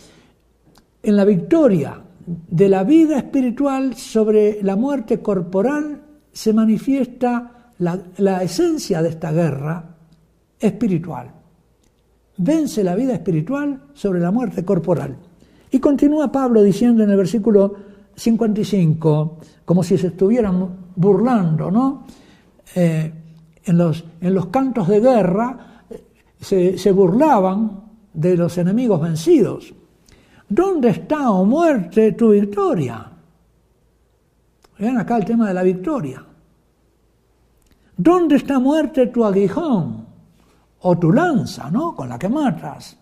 En 1.03 1.17
la 1.17 1.25
victoria 1.25 2.01
de 2.27 2.69
la 2.69 2.85
vida 2.85 3.19
espiritual 3.19 3.95
sobre 3.95 4.63
la 4.63 4.77
muerte 4.77 5.21
corporal 5.21 6.03
se 6.33 6.53
manifiesta 6.53 7.73
la, 7.79 7.99
la 8.19 8.43
esencia 8.43 9.03
de 9.03 9.09
esta 9.11 9.33
guerra 9.33 9.85
espiritual. 10.59 11.31
Vence 12.39 12.85
la 12.85 12.95
vida 12.95 13.15
espiritual 13.15 13.83
sobre 13.95 14.21
la 14.21 14.31
muerte 14.31 14.65
corporal. 14.65 15.17
Y 15.71 15.79
continúa 15.79 16.33
Pablo 16.33 16.63
diciendo 16.63 17.03
en 17.03 17.11
el 17.11 17.17
versículo 17.17 17.75
55, 18.15 19.39
como 19.65 19.83
si 19.83 19.97
se 19.99 20.09
estuvieran 20.09 20.91
burlando, 20.97 21.71
¿no? 21.71 22.05
Eh, 22.75 23.13
en, 23.65 23.79
los, 23.79 24.05
cantos 24.51 24.89
de 24.89 25.01
guerra 25.01 25.85
eh, 25.91 26.05
se, 26.41 26.79
se, 26.79 26.93
burlaban 26.93 27.83
de 28.13 28.37
los 28.37 28.57
enemigos 28.59 29.01
vencidos. 29.01 29.75
¿Dónde 30.49 30.91
está, 30.91 31.31
o 31.31 31.41
oh 31.41 31.45
muerte, 31.45 32.13
tu 32.13 32.31
victoria? 32.31 33.11
Vean 34.79 34.99
acá 34.99 35.17
el 35.17 35.25
tema 35.25 35.49
de 35.49 35.55
la 35.55 35.63
victoria. 35.63 36.25
¿Dónde 37.97 38.37
está 38.37 38.59
muerte 38.59 39.09
tu 39.09 39.25
aguijón 39.25 40.07
o 40.81 40.99
tu 40.99 41.13
lanza, 41.13 41.71
¿no? 41.71 41.95
Con 41.95 42.09
la 42.09 42.19
que 42.19 42.29
matas. 42.29 42.98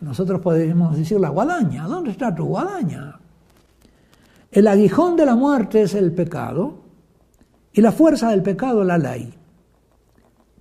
Nosotros 0.00 0.40
podemos 0.40 0.96
decir 0.96 1.20
la 1.20 1.28
guadaña. 1.28 1.86
¿Dónde 1.86 2.10
está 2.10 2.34
tu 2.34 2.46
guadaña? 2.46 3.18
El 4.50 4.66
aguijón 4.66 5.16
de 5.16 5.26
la 5.26 5.34
muerte 5.34 5.82
es 5.82 5.94
el 5.94 6.12
pecado 6.12 6.78
y 7.72 7.80
la 7.80 7.92
fuerza 7.92 8.30
del 8.30 8.42
pecado 8.42 8.82
la 8.82 8.98
ley. 8.98 9.32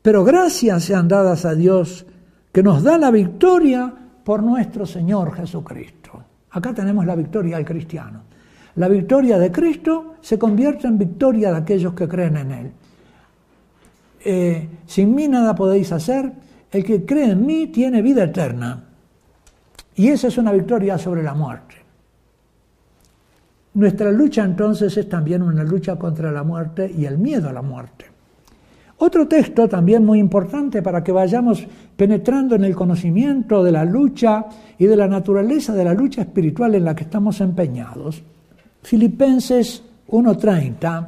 Pero 0.01 0.23
gracias 0.23 0.83
sean 0.83 1.07
dadas 1.07 1.45
a 1.45 1.55
Dios 1.55 2.05
que 2.51 2.63
nos 2.63 2.83
da 2.83 2.97
la 2.97 3.11
victoria 3.11 3.93
por 4.23 4.43
nuestro 4.43 4.85
Señor 4.85 5.33
Jesucristo. 5.33 6.23
Acá 6.51 6.73
tenemos 6.73 7.05
la 7.05 7.15
victoria 7.15 7.57
del 7.57 7.65
cristiano. 7.65 8.23
La 8.75 8.87
victoria 8.87 9.37
de 9.37 9.51
Cristo 9.51 10.15
se 10.21 10.37
convierte 10.37 10.87
en 10.87 10.97
victoria 10.97 11.51
de 11.51 11.57
aquellos 11.57 11.93
que 11.93 12.07
creen 12.07 12.37
en 12.37 12.51
Él. 12.51 12.71
Eh, 14.23 14.69
sin 14.85 15.15
mí 15.15 15.27
nada 15.27 15.55
podéis 15.55 15.91
hacer, 15.91 16.31
el 16.71 16.83
que 16.83 17.05
cree 17.05 17.31
en 17.31 17.45
mí 17.45 17.67
tiene 17.67 18.01
vida 18.01 18.23
eterna. 18.25 18.88
Y 19.99 20.07
esa 20.07 20.29
es 20.29 20.37
una 20.37 20.53
victoria 20.53 20.97
sobre 20.97 21.21
la 21.21 21.33
muerte. 21.33 21.75
Nuestra 23.73 24.09
lucha 24.13 24.45
entonces 24.45 24.95
es 24.95 25.09
también 25.09 25.41
una 25.41 25.61
lucha 25.65 25.97
contra 25.97 26.31
la 26.31 26.41
muerte 26.41 26.89
y 26.89 27.03
el 27.03 27.17
miedo 27.17 27.49
a 27.49 27.51
la 27.51 27.61
muerte. 27.61 28.05
Otro 28.99 29.27
texto 29.27 29.67
también 29.67 30.05
muy 30.05 30.19
importante 30.19 30.81
para 30.81 31.03
que 31.03 31.11
vayamos 31.11 31.67
penetrando 31.97 32.55
en 32.55 32.63
el 32.63 32.77
conocimiento 32.77 33.61
de 33.61 33.73
la 33.73 33.83
lucha 33.83 34.45
y 34.77 34.85
de 34.85 34.95
la 34.95 35.09
naturaleza 35.09 35.73
de 35.73 35.83
la 35.83 35.93
lucha 35.93 36.21
espiritual 36.21 36.75
en 36.75 36.85
la 36.85 36.95
que 36.95 37.03
estamos 37.03 37.41
empeñados. 37.41 38.23
Filipenses 38.81 39.83
1.30 40.07 41.07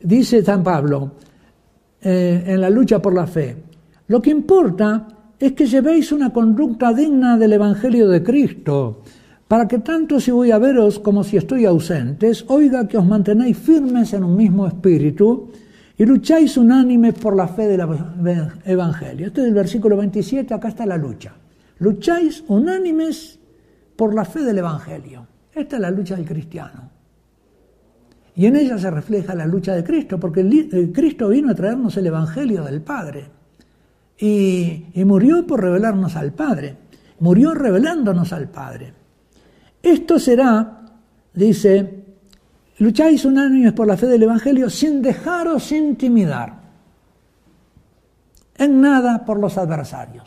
dice 0.00 0.42
San 0.42 0.62
Pablo 0.62 1.16
eh, 2.00 2.44
en 2.46 2.62
la 2.62 2.70
lucha 2.70 2.98
por 2.98 3.12
la 3.12 3.26
fe. 3.26 3.54
Lo 4.06 4.22
que 4.22 4.30
importa 4.30 5.19
es 5.40 5.52
que 5.52 5.66
llevéis 5.66 6.12
una 6.12 6.30
conducta 6.30 6.92
digna 6.92 7.38
del 7.38 7.54
Evangelio 7.54 8.08
de 8.08 8.22
Cristo, 8.22 9.02
para 9.48 9.66
que 9.66 9.78
tanto 9.78 10.20
si 10.20 10.30
voy 10.30 10.50
a 10.50 10.58
veros 10.58 10.98
como 10.98 11.24
si 11.24 11.38
estoy 11.38 11.64
ausentes, 11.64 12.44
oiga 12.48 12.86
que 12.86 12.98
os 12.98 13.06
mantenéis 13.06 13.56
firmes 13.56 14.12
en 14.12 14.22
un 14.22 14.36
mismo 14.36 14.66
espíritu 14.66 15.50
y 15.96 16.04
lucháis 16.04 16.58
unánimes 16.58 17.14
por 17.14 17.34
la 17.34 17.48
fe 17.48 17.66
del 17.66 17.80
Evangelio. 18.66 19.26
Este 19.26 19.40
es 19.40 19.46
el 19.46 19.54
versículo 19.54 19.96
27, 19.96 20.52
acá 20.52 20.68
está 20.68 20.84
la 20.84 20.98
lucha. 20.98 21.32
Lucháis 21.78 22.44
unánimes 22.48 23.40
por 23.96 24.14
la 24.14 24.26
fe 24.26 24.42
del 24.42 24.58
Evangelio. 24.58 25.26
Esta 25.54 25.76
es 25.76 25.82
la 25.82 25.90
lucha 25.90 26.16
del 26.16 26.26
cristiano. 26.26 26.90
Y 28.36 28.44
en 28.44 28.56
ella 28.56 28.78
se 28.78 28.90
refleja 28.90 29.34
la 29.34 29.46
lucha 29.46 29.74
de 29.74 29.82
Cristo, 29.82 30.20
porque 30.20 30.90
Cristo 30.92 31.28
vino 31.28 31.50
a 31.50 31.54
traernos 31.54 31.96
el 31.96 32.06
Evangelio 32.06 32.62
del 32.62 32.82
Padre 32.82 33.39
y, 34.20 35.02
murió 35.04 35.46
por 35.46 35.62
revelarnos 35.62 36.14
al 36.14 36.32
Padre, 36.32 36.76
murió 37.20 37.54
revelándonos 37.54 38.32
al 38.32 38.48
Padre. 38.48 38.92
Esto 39.82 40.18
será, 40.18 40.82
dice, 41.32 42.04
lucháis 42.78 43.24
unánimes 43.24 43.72
por 43.72 43.86
la 43.86 43.96
fe 43.96 44.06
del 44.06 44.24
Evangelio 44.24 44.68
sin 44.68 45.00
dejaros 45.00 45.72
intimidar, 45.72 46.60
en 48.58 48.80
nada 48.80 49.24
por 49.24 49.38
los 49.38 49.56
adversarios. 49.56 50.24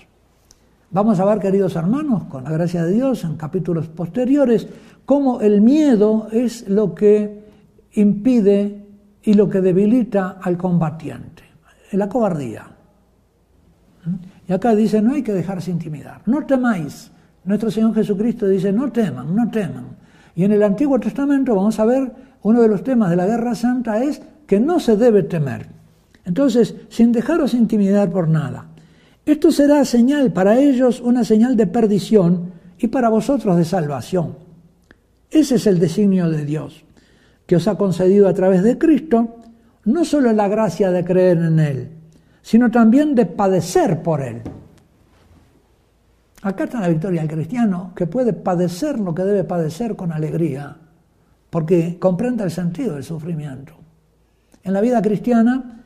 Vamos 0.89 1.19
a 1.19 1.25
ver, 1.25 1.39
queridos 1.39 1.75
hermanos, 1.75 2.23
con 2.25 2.43
la 2.43 2.51
gracia 2.51 2.83
de 2.83 2.93
Dios, 2.93 3.23
en 3.23 3.35
capítulos 3.35 3.87
posteriores, 3.89 4.67
cómo 5.05 5.41
el 5.41 5.61
miedo 5.61 6.29
es 6.31 6.67
lo 6.67 6.95
que 6.95 7.43
impide 7.93 8.87
y 9.21 9.35
lo 9.35 9.49
que 9.49 9.61
debilita 9.61 10.39
al 10.41 10.57
combatiente, 10.57 11.43
la 11.91 12.09
cobardía. 12.09 12.73
Y 14.47 14.53
acá 14.53 14.75
dice, 14.75 15.01
no 15.01 15.13
hay 15.13 15.23
que 15.23 15.33
dejarse 15.33 15.71
intimidar, 15.71 16.21
no 16.25 16.45
temáis. 16.45 17.11
Nuestro 17.45 17.71
Señor 17.71 17.93
Jesucristo 17.93 18.47
dice, 18.47 18.71
no 18.71 18.91
teman, 18.91 19.35
no 19.35 19.49
teman. 19.49 19.97
Y 20.35 20.43
en 20.43 20.51
el 20.51 20.63
Antiguo 20.63 20.99
Testamento 20.99 21.55
vamos 21.55 21.79
a 21.79 21.85
ver, 21.85 22.11
uno 22.41 22.61
de 22.61 22.67
los 22.67 22.83
temas 22.83 23.09
de 23.09 23.15
la 23.15 23.25
Guerra 23.25 23.55
Santa 23.55 24.03
es 24.03 24.21
que 24.47 24.59
no 24.59 24.79
se 24.79 24.97
debe 24.97 25.23
temer. 25.23 25.67
Entonces, 26.25 26.75
sin 26.89 27.11
dejaros 27.11 27.53
intimidar 27.53 28.09
por 28.09 28.27
nada. 28.27 28.67
Esto 29.25 29.51
será 29.51 29.85
señal 29.85 30.33
para 30.33 30.59
ellos, 30.59 30.99
una 30.99 31.23
señal 31.23 31.55
de 31.55 31.67
perdición 31.67 32.51
y 32.77 32.87
para 32.87 33.09
vosotros 33.09 33.57
de 33.57 33.65
salvación. 33.65 34.35
Ese 35.29 35.55
es 35.55 35.67
el 35.67 35.79
designio 35.79 36.29
de 36.29 36.45
Dios, 36.45 36.83
que 37.45 37.55
os 37.55 37.67
ha 37.67 37.77
concedido 37.77 38.27
a 38.27 38.33
través 38.33 38.63
de 38.63 38.77
Cristo, 38.77 39.37
no 39.85 40.05
solo 40.05 40.31
la 40.33 40.47
gracia 40.47 40.91
de 40.91 41.03
creer 41.03 41.37
en 41.37 41.59
Él, 41.59 41.89
sino 42.43 42.69
también 42.69 43.15
de 43.15 43.25
padecer 43.25 44.03
por 44.03 44.21
Él. 44.21 44.41
Acá 46.43 46.65
está 46.65 46.81
la 46.81 46.89
victoria 46.89 47.21
del 47.21 47.31
cristiano, 47.31 47.93
que 47.95 48.05
puede 48.05 48.33
padecer 48.33 48.99
lo 48.99 49.15
que 49.15 49.23
debe 49.23 49.45
padecer 49.45 49.95
con 49.95 50.11
alegría, 50.11 50.75
porque 51.49 51.97
comprende 51.97 52.43
el 52.43 52.51
sentido 52.51 52.95
del 52.95 53.03
sufrimiento. 53.03 53.73
En 54.61 54.73
la 54.73 54.81
vida 54.81 55.01
cristiana, 55.01 55.83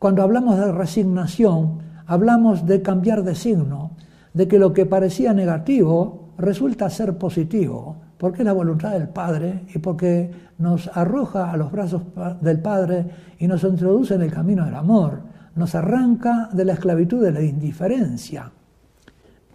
cuando 0.00 0.22
hablamos 0.22 0.58
de 0.58 0.72
resignación, 0.72 1.78
hablamos 2.06 2.66
de 2.66 2.82
cambiar 2.82 3.22
de 3.22 3.36
signo, 3.36 3.92
de 4.34 4.48
que 4.48 4.58
lo 4.58 4.72
que 4.72 4.86
parecía 4.86 5.32
negativo 5.32 6.32
resulta 6.36 6.90
ser 6.90 7.16
positivo, 7.16 7.96
porque 8.18 8.42
es 8.42 8.46
la 8.46 8.52
voluntad 8.52 8.90
del 8.90 9.08
Padre 9.08 9.66
y 9.72 9.78
porque 9.78 10.30
nos 10.58 10.88
arroja 10.96 11.52
a 11.52 11.56
los 11.56 11.70
brazos 11.70 12.02
del 12.40 12.58
Padre 12.58 13.06
y 13.38 13.46
nos 13.46 13.62
introduce 13.62 14.14
en 14.14 14.22
el 14.22 14.32
camino 14.32 14.64
del 14.64 14.74
amor 14.74 15.31
nos 15.54 15.74
arranca 15.74 16.48
de 16.52 16.64
la 16.64 16.74
esclavitud 16.74 17.22
de 17.22 17.32
la 17.32 17.42
indiferencia. 17.42 18.50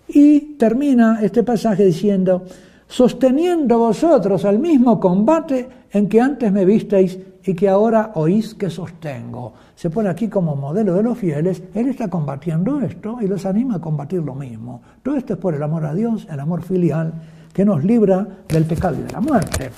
Y 0.07 0.55
termina 0.57 1.19
este 1.21 1.43
pasaje 1.43 1.85
diciendo, 1.85 2.45
sosteniendo 2.87 3.77
vosotros 3.77 4.45
el 4.45 4.59
mismo 4.59 4.99
combate 4.99 5.67
en 5.91 6.07
que 6.07 6.21
antes 6.21 6.51
me 6.51 6.65
visteis 6.65 7.17
y 7.43 7.53
que 7.53 7.69
ahora 7.69 8.11
oís 8.15 8.53
que 8.55 8.69
sostengo. 8.69 9.53
Se 9.75 9.89
pone 9.89 10.09
aquí 10.09 10.27
como 10.27 10.55
modelo 10.55 10.93
de 10.93 11.03
los 11.03 11.17
fieles, 11.17 11.63
Él 11.73 11.87
está 11.87 12.09
combatiendo 12.09 12.81
esto 12.81 13.17
y 13.21 13.27
los 13.27 13.45
anima 13.45 13.75
a 13.75 13.81
combatir 13.81 14.21
lo 14.21 14.35
mismo. 14.35 14.81
Todo 15.03 15.15
esto 15.15 15.33
es 15.33 15.39
por 15.39 15.53
el 15.55 15.63
amor 15.63 15.85
a 15.85 15.93
Dios, 15.93 16.27
el 16.29 16.39
amor 16.39 16.61
filial, 16.61 17.13
que 17.53 17.65
nos 17.65 17.83
libra 17.83 18.27
del 18.47 18.65
pecado 18.65 18.97
y 18.99 19.03
de 19.03 19.11
la 19.11 19.21
muerte. 19.21 19.71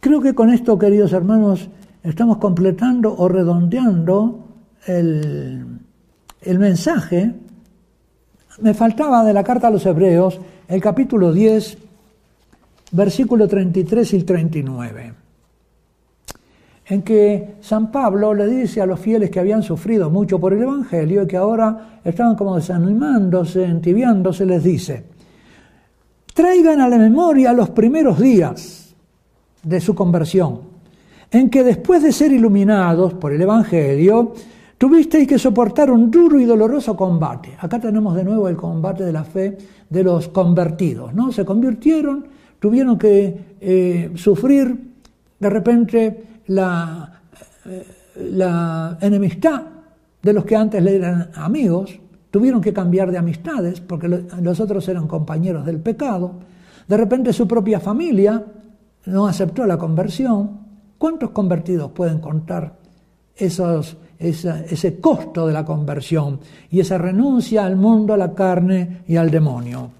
Creo 0.00 0.20
que 0.20 0.34
con 0.34 0.50
esto, 0.50 0.78
queridos 0.78 1.12
hermanos, 1.12 1.68
estamos 2.02 2.36
completando 2.38 3.14
o 3.16 3.28
redondeando 3.28 4.43
el, 4.86 5.80
mensaje, 6.58 7.32
me 8.60 8.74
faltaba 8.74 9.24
de 9.24 9.32
la 9.32 9.42
carta 9.44 9.68
a 9.68 9.70
los 9.70 9.84
hebreos 9.86 10.40
el 10.68 10.80
capítulo 10.80 11.32
10, 11.32 11.78
versículo 12.92 13.48
33 13.48 14.14
y 14.14 14.22
39. 14.22 15.14
en 16.86 17.02
que 17.02 17.54
San 17.62 17.90
Pablo 17.90 18.34
le 18.34 18.46
dice 18.46 18.82
a 18.82 18.86
los 18.86 19.00
fieles 19.00 19.30
que 19.30 19.40
habían 19.40 19.62
sufrido 19.62 20.10
mucho 20.10 20.38
por 20.38 20.52
el 20.52 20.62
Evangelio 20.62 21.22
y 21.22 21.26
que 21.26 21.38
ahora 21.38 22.00
estaban 22.04 22.36
como 22.36 22.56
desanimándose, 22.56 23.64
entibiándose, 23.64 24.44
les 24.44 24.62
dice, 24.62 25.04
traigan 26.34 26.82
a 26.82 26.88
la 26.88 26.98
memoria 26.98 27.54
los 27.54 27.70
primeros 27.70 28.20
días 28.20 28.94
de 29.62 29.80
su 29.80 29.94
conversión, 29.94 30.60
en 31.30 31.48
que 31.48 31.64
después 31.64 32.02
de 32.02 32.12
ser 32.12 32.32
iluminados 32.32 33.14
por 33.14 33.32
el 33.32 33.40
Evangelio, 33.40 34.34
tuvisteis 34.78 35.26
que 35.28 35.38
soportar 35.38 35.90
un 35.90 36.10
duro 36.10 36.38
y 36.38 36.44
doloroso 36.44 36.96
combate. 36.96 37.56
Acá 37.58 37.78
tenemos 37.78 38.14
de 38.14 38.24
nuevo 38.24 38.48
el 38.48 38.56
combate 38.56 39.04
de 39.04 39.12
la 39.12 39.24
fe 39.24 39.56
de 39.88 40.02
los 40.02 40.28
convertidos, 40.28 41.14
¿no? 41.14 41.32
Se 41.32 41.44
convirtieron, 41.44 42.26
tuvieron 42.58 42.98
que 42.98 43.56
eh, 43.60 44.12
sufrir 44.14 44.94
de 45.38 45.50
repente 45.50 46.24
la, 46.46 47.20
eh, 47.66 47.86
la 48.32 48.98
enemistad 49.00 49.62
de 50.22 50.32
los 50.32 50.44
que 50.44 50.56
antes 50.56 50.82
le 50.82 50.96
eran 50.96 51.30
amigos, 51.34 51.98
tuvieron 52.30 52.60
que 52.60 52.72
cambiar 52.72 53.10
de 53.12 53.18
amistades 53.18 53.80
porque 53.80 54.08
los 54.08 54.58
otros 54.58 54.88
eran 54.88 55.06
compañeros 55.06 55.64
del 55.66 55.80
pecado, 55.80 56.32
de 56.88 56.96
repente 56.96 57.32
su 57.32 57.46
propia 57.46 57.80
familia 57.80 58.44
no 59.06 59.26
aceptó 59.26 59.66
la 59.66 59.78
conversión. 59.78 60.64
¿Cuántos 60.98 61.30
convertidos 61.30 61.90
pueden 61.92 62.20
contar 62.20 62.76
esos, 63.36 63.96
ese 64.24 65.00
costo 65.00 65.46
de 65.46 65.52
la 65.52 65.64
conversión 65.64 66.40
y 66.70 66.80
esa 66.80 66.98
renuncia 66.98 67.64
al 67.64 67.76
mundo, 67.76 68.14
a 68.14 68.16
la 68.16 68.32
carne 68.32 69.02
y 69.06 69.16
al 69.16 69.30
demonio? 69.30 69.90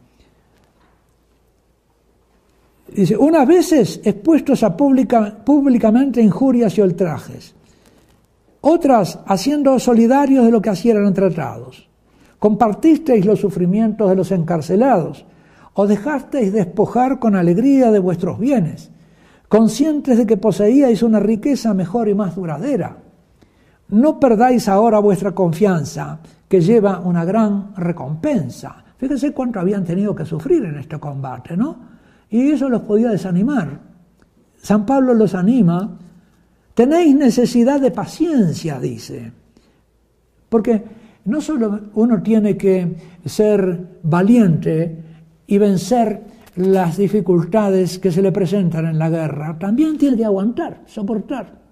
Dice, 2.94 3.16
unas 3.16 3.46
veces 3.46 4.00
expuestos 4.04 4.62
a 4.62 4.76
pública, 4.76 5.36
públicamente 5.44 6.20
injurias 6.20 6.76
y 6.78 6.82
ultrajes, 6.82 7.54
otras 8.60 9.18
haciendo 9.26 9.78
solidarios 9.78 10.44
de 10.44 10.50
lo 10.50 10.62
que 10.62 10.70
así 10.70 10.90
eran 10.90 11.12
tratados. 11.12 11.88
Compartisteis 12.38 13.24
los 13.24 13.40
sufrimientos 13.40 14.08
de 14.08 14.16
los 14.16 14.30
encarcelados, 14.30 15.24
o 15.74 15.86
dejasteis 15.86 16.52
despojar 16.52 17.18
con 17.18 17.36
alegría 17.36 17.90
de 17.90 17.98
vuestros 17.98 18.38
bienes, 18.38 18.90
conscientes 19.48 20.16
de 20.16 20.26
que 20.26 20.36
poseíais 20.36 21.02
una 21.02 21.20
riqueza 21.20 21.74
mejor 21.74 22.08
y 22.08 22.14
más 22.14 22.36
duradera. 22.36 22.98
No 23.94 24.18
perdáis 24.18 24.68
ahora 24.68 24.98
vuestra 24.98 25.32
confianza, 25.32 26.18
que 26.48 26.60
lleva 26.60 26.98
una 26.98 27.24
gran 27.24 27.74
recompensa. 27.76 28.84
Fíjense 28.96 29.32
cuánto 29.32 29.60
habían 29.60 29.84
tenido 29.84 30.14
que 30.14 30.24
sufrir 30.24 30.64
en 30.64 30.78
este 30.78 30.98
combate, 30.98 31.56
¿no? 31.56 31.78
Y 32.28 32.50
eso 32.50 32.68
los 32.68 32.82
podía 32.82 33.10
desanimar. 33.10 33.78
San 34.60 34.84
Pablo 34.84 35.14
los 35.14 35.36
anima. 35.36 35.96
Tenéis 36.74 37.14
necesidad 37.14 37.80
de 37.80 37.92
paciencia, 37.92 38.80
dice. 38.80 39.30
Porque 40.48 40.82
no 41.26 41.40
solo 41.40 41.80
uno 41.94 42.20
tiene 42.20 42.56
que 42.56 42.96
ser 43.24 44.00
valiente 44.02 45.04
y 45.46 45.56
vencer 45.58 46.20
las 46.56 46.96
dificultades 46.96 48.00
que 48.00 48.10
se 48.10 48.22
le 48.22 48.32
presentan 48.32 48.86
en 48.86 48.98
la 48.98 49.08
guerra, 49.08 49.56
también 49.56 49.96
tiene 49.96 50.16
que 50.16 50.24
aguantar, 50.24 50.82
soportar. 50.86 51.63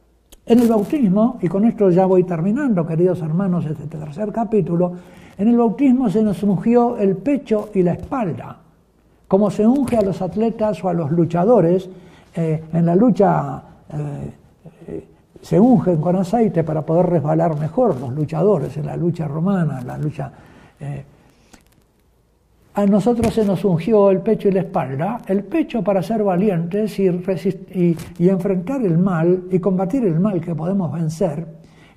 En 0.45 0.59
el 0.59 0.69
bautismo, 0.69 1.39
y 1.41 1.49
con 1.49 1.65
esto 1.65 1.91
ya 1.91 2.07
voy 2.07 2.25
terminando, 2.25 2.87
queridos 2.87 3.21
hermanos, 3.21 3.65
este 3.65 3.87
tercer 3.87 4.33
capítulo, 4.33 4.93
en 5.39 5.49
el 5.49 5.57
bautismo 5.57 6.11
se 6.11 6.23
nos 6.23 6.43
ungió 6.43 6.97
el 6.99 7.17
pecho 7.17 7.71
y 7.75 7.83
la 7.83 7.93
espalda 7.93 8.59
como 9.33 9.51
se 9.51 9.67
unge 9.67 9.97
a 9.97 10.03
los 10.03 10.21
atletas 10.21 10.85
o 10.85 10.91
a 10.91 10.93
los 10.93 11.11
luchadores, 11.11 11.89
eh, 12.35 12.65
en 12.71 12.85
la 12.85 12.95
lucha 12.95 13.63
eh, 13.91 14.31
eh, 14.89 15.09
se 15.41 15.59
ungen 15.59 16.03
con 16.03 16.17
aceite 16.17 16.63
para 16.63 16.83
poder 16.83 17.07
resbalar 17.07 17.59
mejor 17.59 17.99
los 17.99 18.13
luchadores, 18.13 18.77
en 18.77 18.85
la 18.85 18.95
lucha 18.95 19.27
romana, 19.27 19.81
en 19.81 19.87
la 19.87 19.97
lucha... 19.97 20.33
a 22.75 22.87
nosotros 22.87 23.35
se 23.35 23.45
nos 23.45 23.65
ungió 23.65 24.11
el 24.11 24.21
pecho 24.21 24.49
y 24.49 24.53
la 24.53 24.61
espalda, 24.61 25.21
el 25.27 25.45
pecho 25.45 25.83
para 25.83 26.03
ser 26.03 26.23
valientes 26.23 26.99
y, 26.99 27.07
enfrentar 28.19 28.83
el 28.83 28.97
mal 28.97 29.45
y 29.51 29.59
combatir 29.59 30.05
el 30.05 30.19
mal 30.19 30.41
que 30.41 30.55
podemos 30.55 30.91
vencer, 30.91 31.47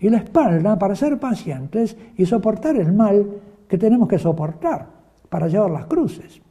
y 0.02 0.10
la 0.10 0.18
espalda 0.18 0.78
para 0.78 0.96
ser 0.96 1.18
pacientes 1.18 1.96
y 2.18 2.26
soportar 2.26 2.76
el 2.76 2.92
mal 2.92 3.26
que 3.70 3.78
tenemos 3.78 4.10
que 4.10 4.20
soportar 4.20 4.86
para 5.30 5.48
llevar 5.48 5.72
las 5.72 5.86
cruces. 5.86 6.42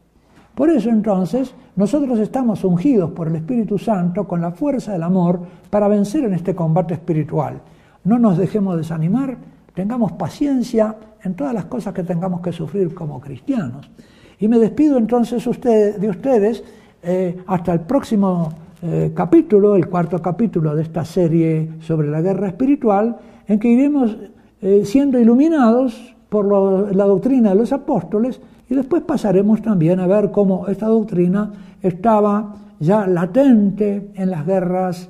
Por 0.54 0.70
eso 0.70 0.88
entonces 0.88 1.54
nosotros 1.76 2.18
estamos 2.18 2.64
ungidos 2.64 3.10
por 3.10 3.28
el 3.28 3.36
Espíritu 3.36 3.76
Santo 3.76 4.26
con 4.26 4.40
la 4.40 4.52
fuerza 4.52 4.92
del 4.92 5.02
amor 5.02 5.40
para 5.68 5.88
vencer 5.88 6.24
en 6.24 6.32
este 6.32 6.54
combate 6.54 6.94
espiritual. 6.94 7.60
No 8.04 8.18
nos 8.18 8.38
dejemos 8.38 8.76
desanimar, 8.78 9.36
tengamos 9.74 10.12
paciencia 10.12 10.96
en 11.22 11.34
todas 11.34 11.52
las 11.52 11.66
cosas 11.66 11.92
que 11.92 12.04
tengamos 12.04 12.40
que 12.40 12.52
sufrir 12.52 12.94
como 12.94 13.20
cristianos. 13.20 13.90
Y 14.44 14.48
me 14.48 14.58
despido 14.58 14.98
entonces 14.98 15.42
de 15.42 16.06
ustedes 16.06 16.62
eh, 17.02 17.34
hasta 17.46 17.72
el 17.72 17.80
próximo 17.80 18.52
eh, 18.82 19.12
capítulo, 19.14 19.74
el 19.74 19.88
cuarto 19.88 20.20
capítulo 20.20 20.76
de 20.76 20.82
esta 20.82 21.02
serie 21.02 21.70
sobre 21.80 22.10
la 22.10 22.20
guerra 22.20 22.48
espiritual, 22.48 23.16
en 23.48 23.58
que 23.58 23.68
iremos 23.68 24.18
eh, 24.60 24.82
siendo 24.84 25.18
iluminados 25.18 26.14
por 26.28 26.94
la 26.94 27.04
doctrina 27.06 27.48
de 27.48 27.54
los 27.54 27.72
apóstoles 27.72 28.38
y 28.68 28.74
después 28.74 29.02
pasaremos 29.04 29.62
también 29.62 29.98
a 29.98 30.06
ver 30.06 30.30
cómo 30.30 30.68
esta 30.68 30.88
doctrina 30.88 31.50
estaba 31.80 32.54
ya 32.78 33.06
latente 33.06 34.10
en 34.14 34.30
las 34.30 34.44
guerras 34.44 35.08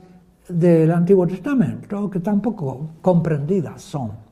del 0.49 0.93
Antiguo 0.93 1.27
Testamento, 1.27 2.09
que 2.09 2.21
tampoco 2.21 2.91
comprendidas 3.03 3.83
son. 3.83 4.24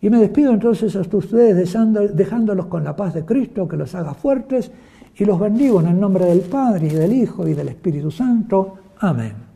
Y 0.00 0.10
me 0.10 0.18
despido 0.18 0.52
entonces 0.52 0.94
hasta 0.94 1.16
ustedes 1.16 1.74
dejándolos 2.14 2.66
con 2.66 2.84
la 2.84 2.94
paz 2.94 3.14
de 3.14 3.24
Cristo, 3.24 3.66
que 3.66 3.76
los 3.76 3.94
haga 3.94 4.14
fuertes, 4.14 4.70
y 5.16 5.24
los 5.24 5.40
bendigo 5.40 5.80
en 5.80 5.88
el 5.88 5.98
nombre 5.98 6.26
del 6.26 6.42
Padre 6.42 6.86
y 6.86 6.90
del 6.90 7.12
Hijo 7.12 7.48
y 7.48 7.54
del 7.54 7.68
Espíritu 7.68 8.10
Santo. 8.10 8.74
Amén. 9.00 9.47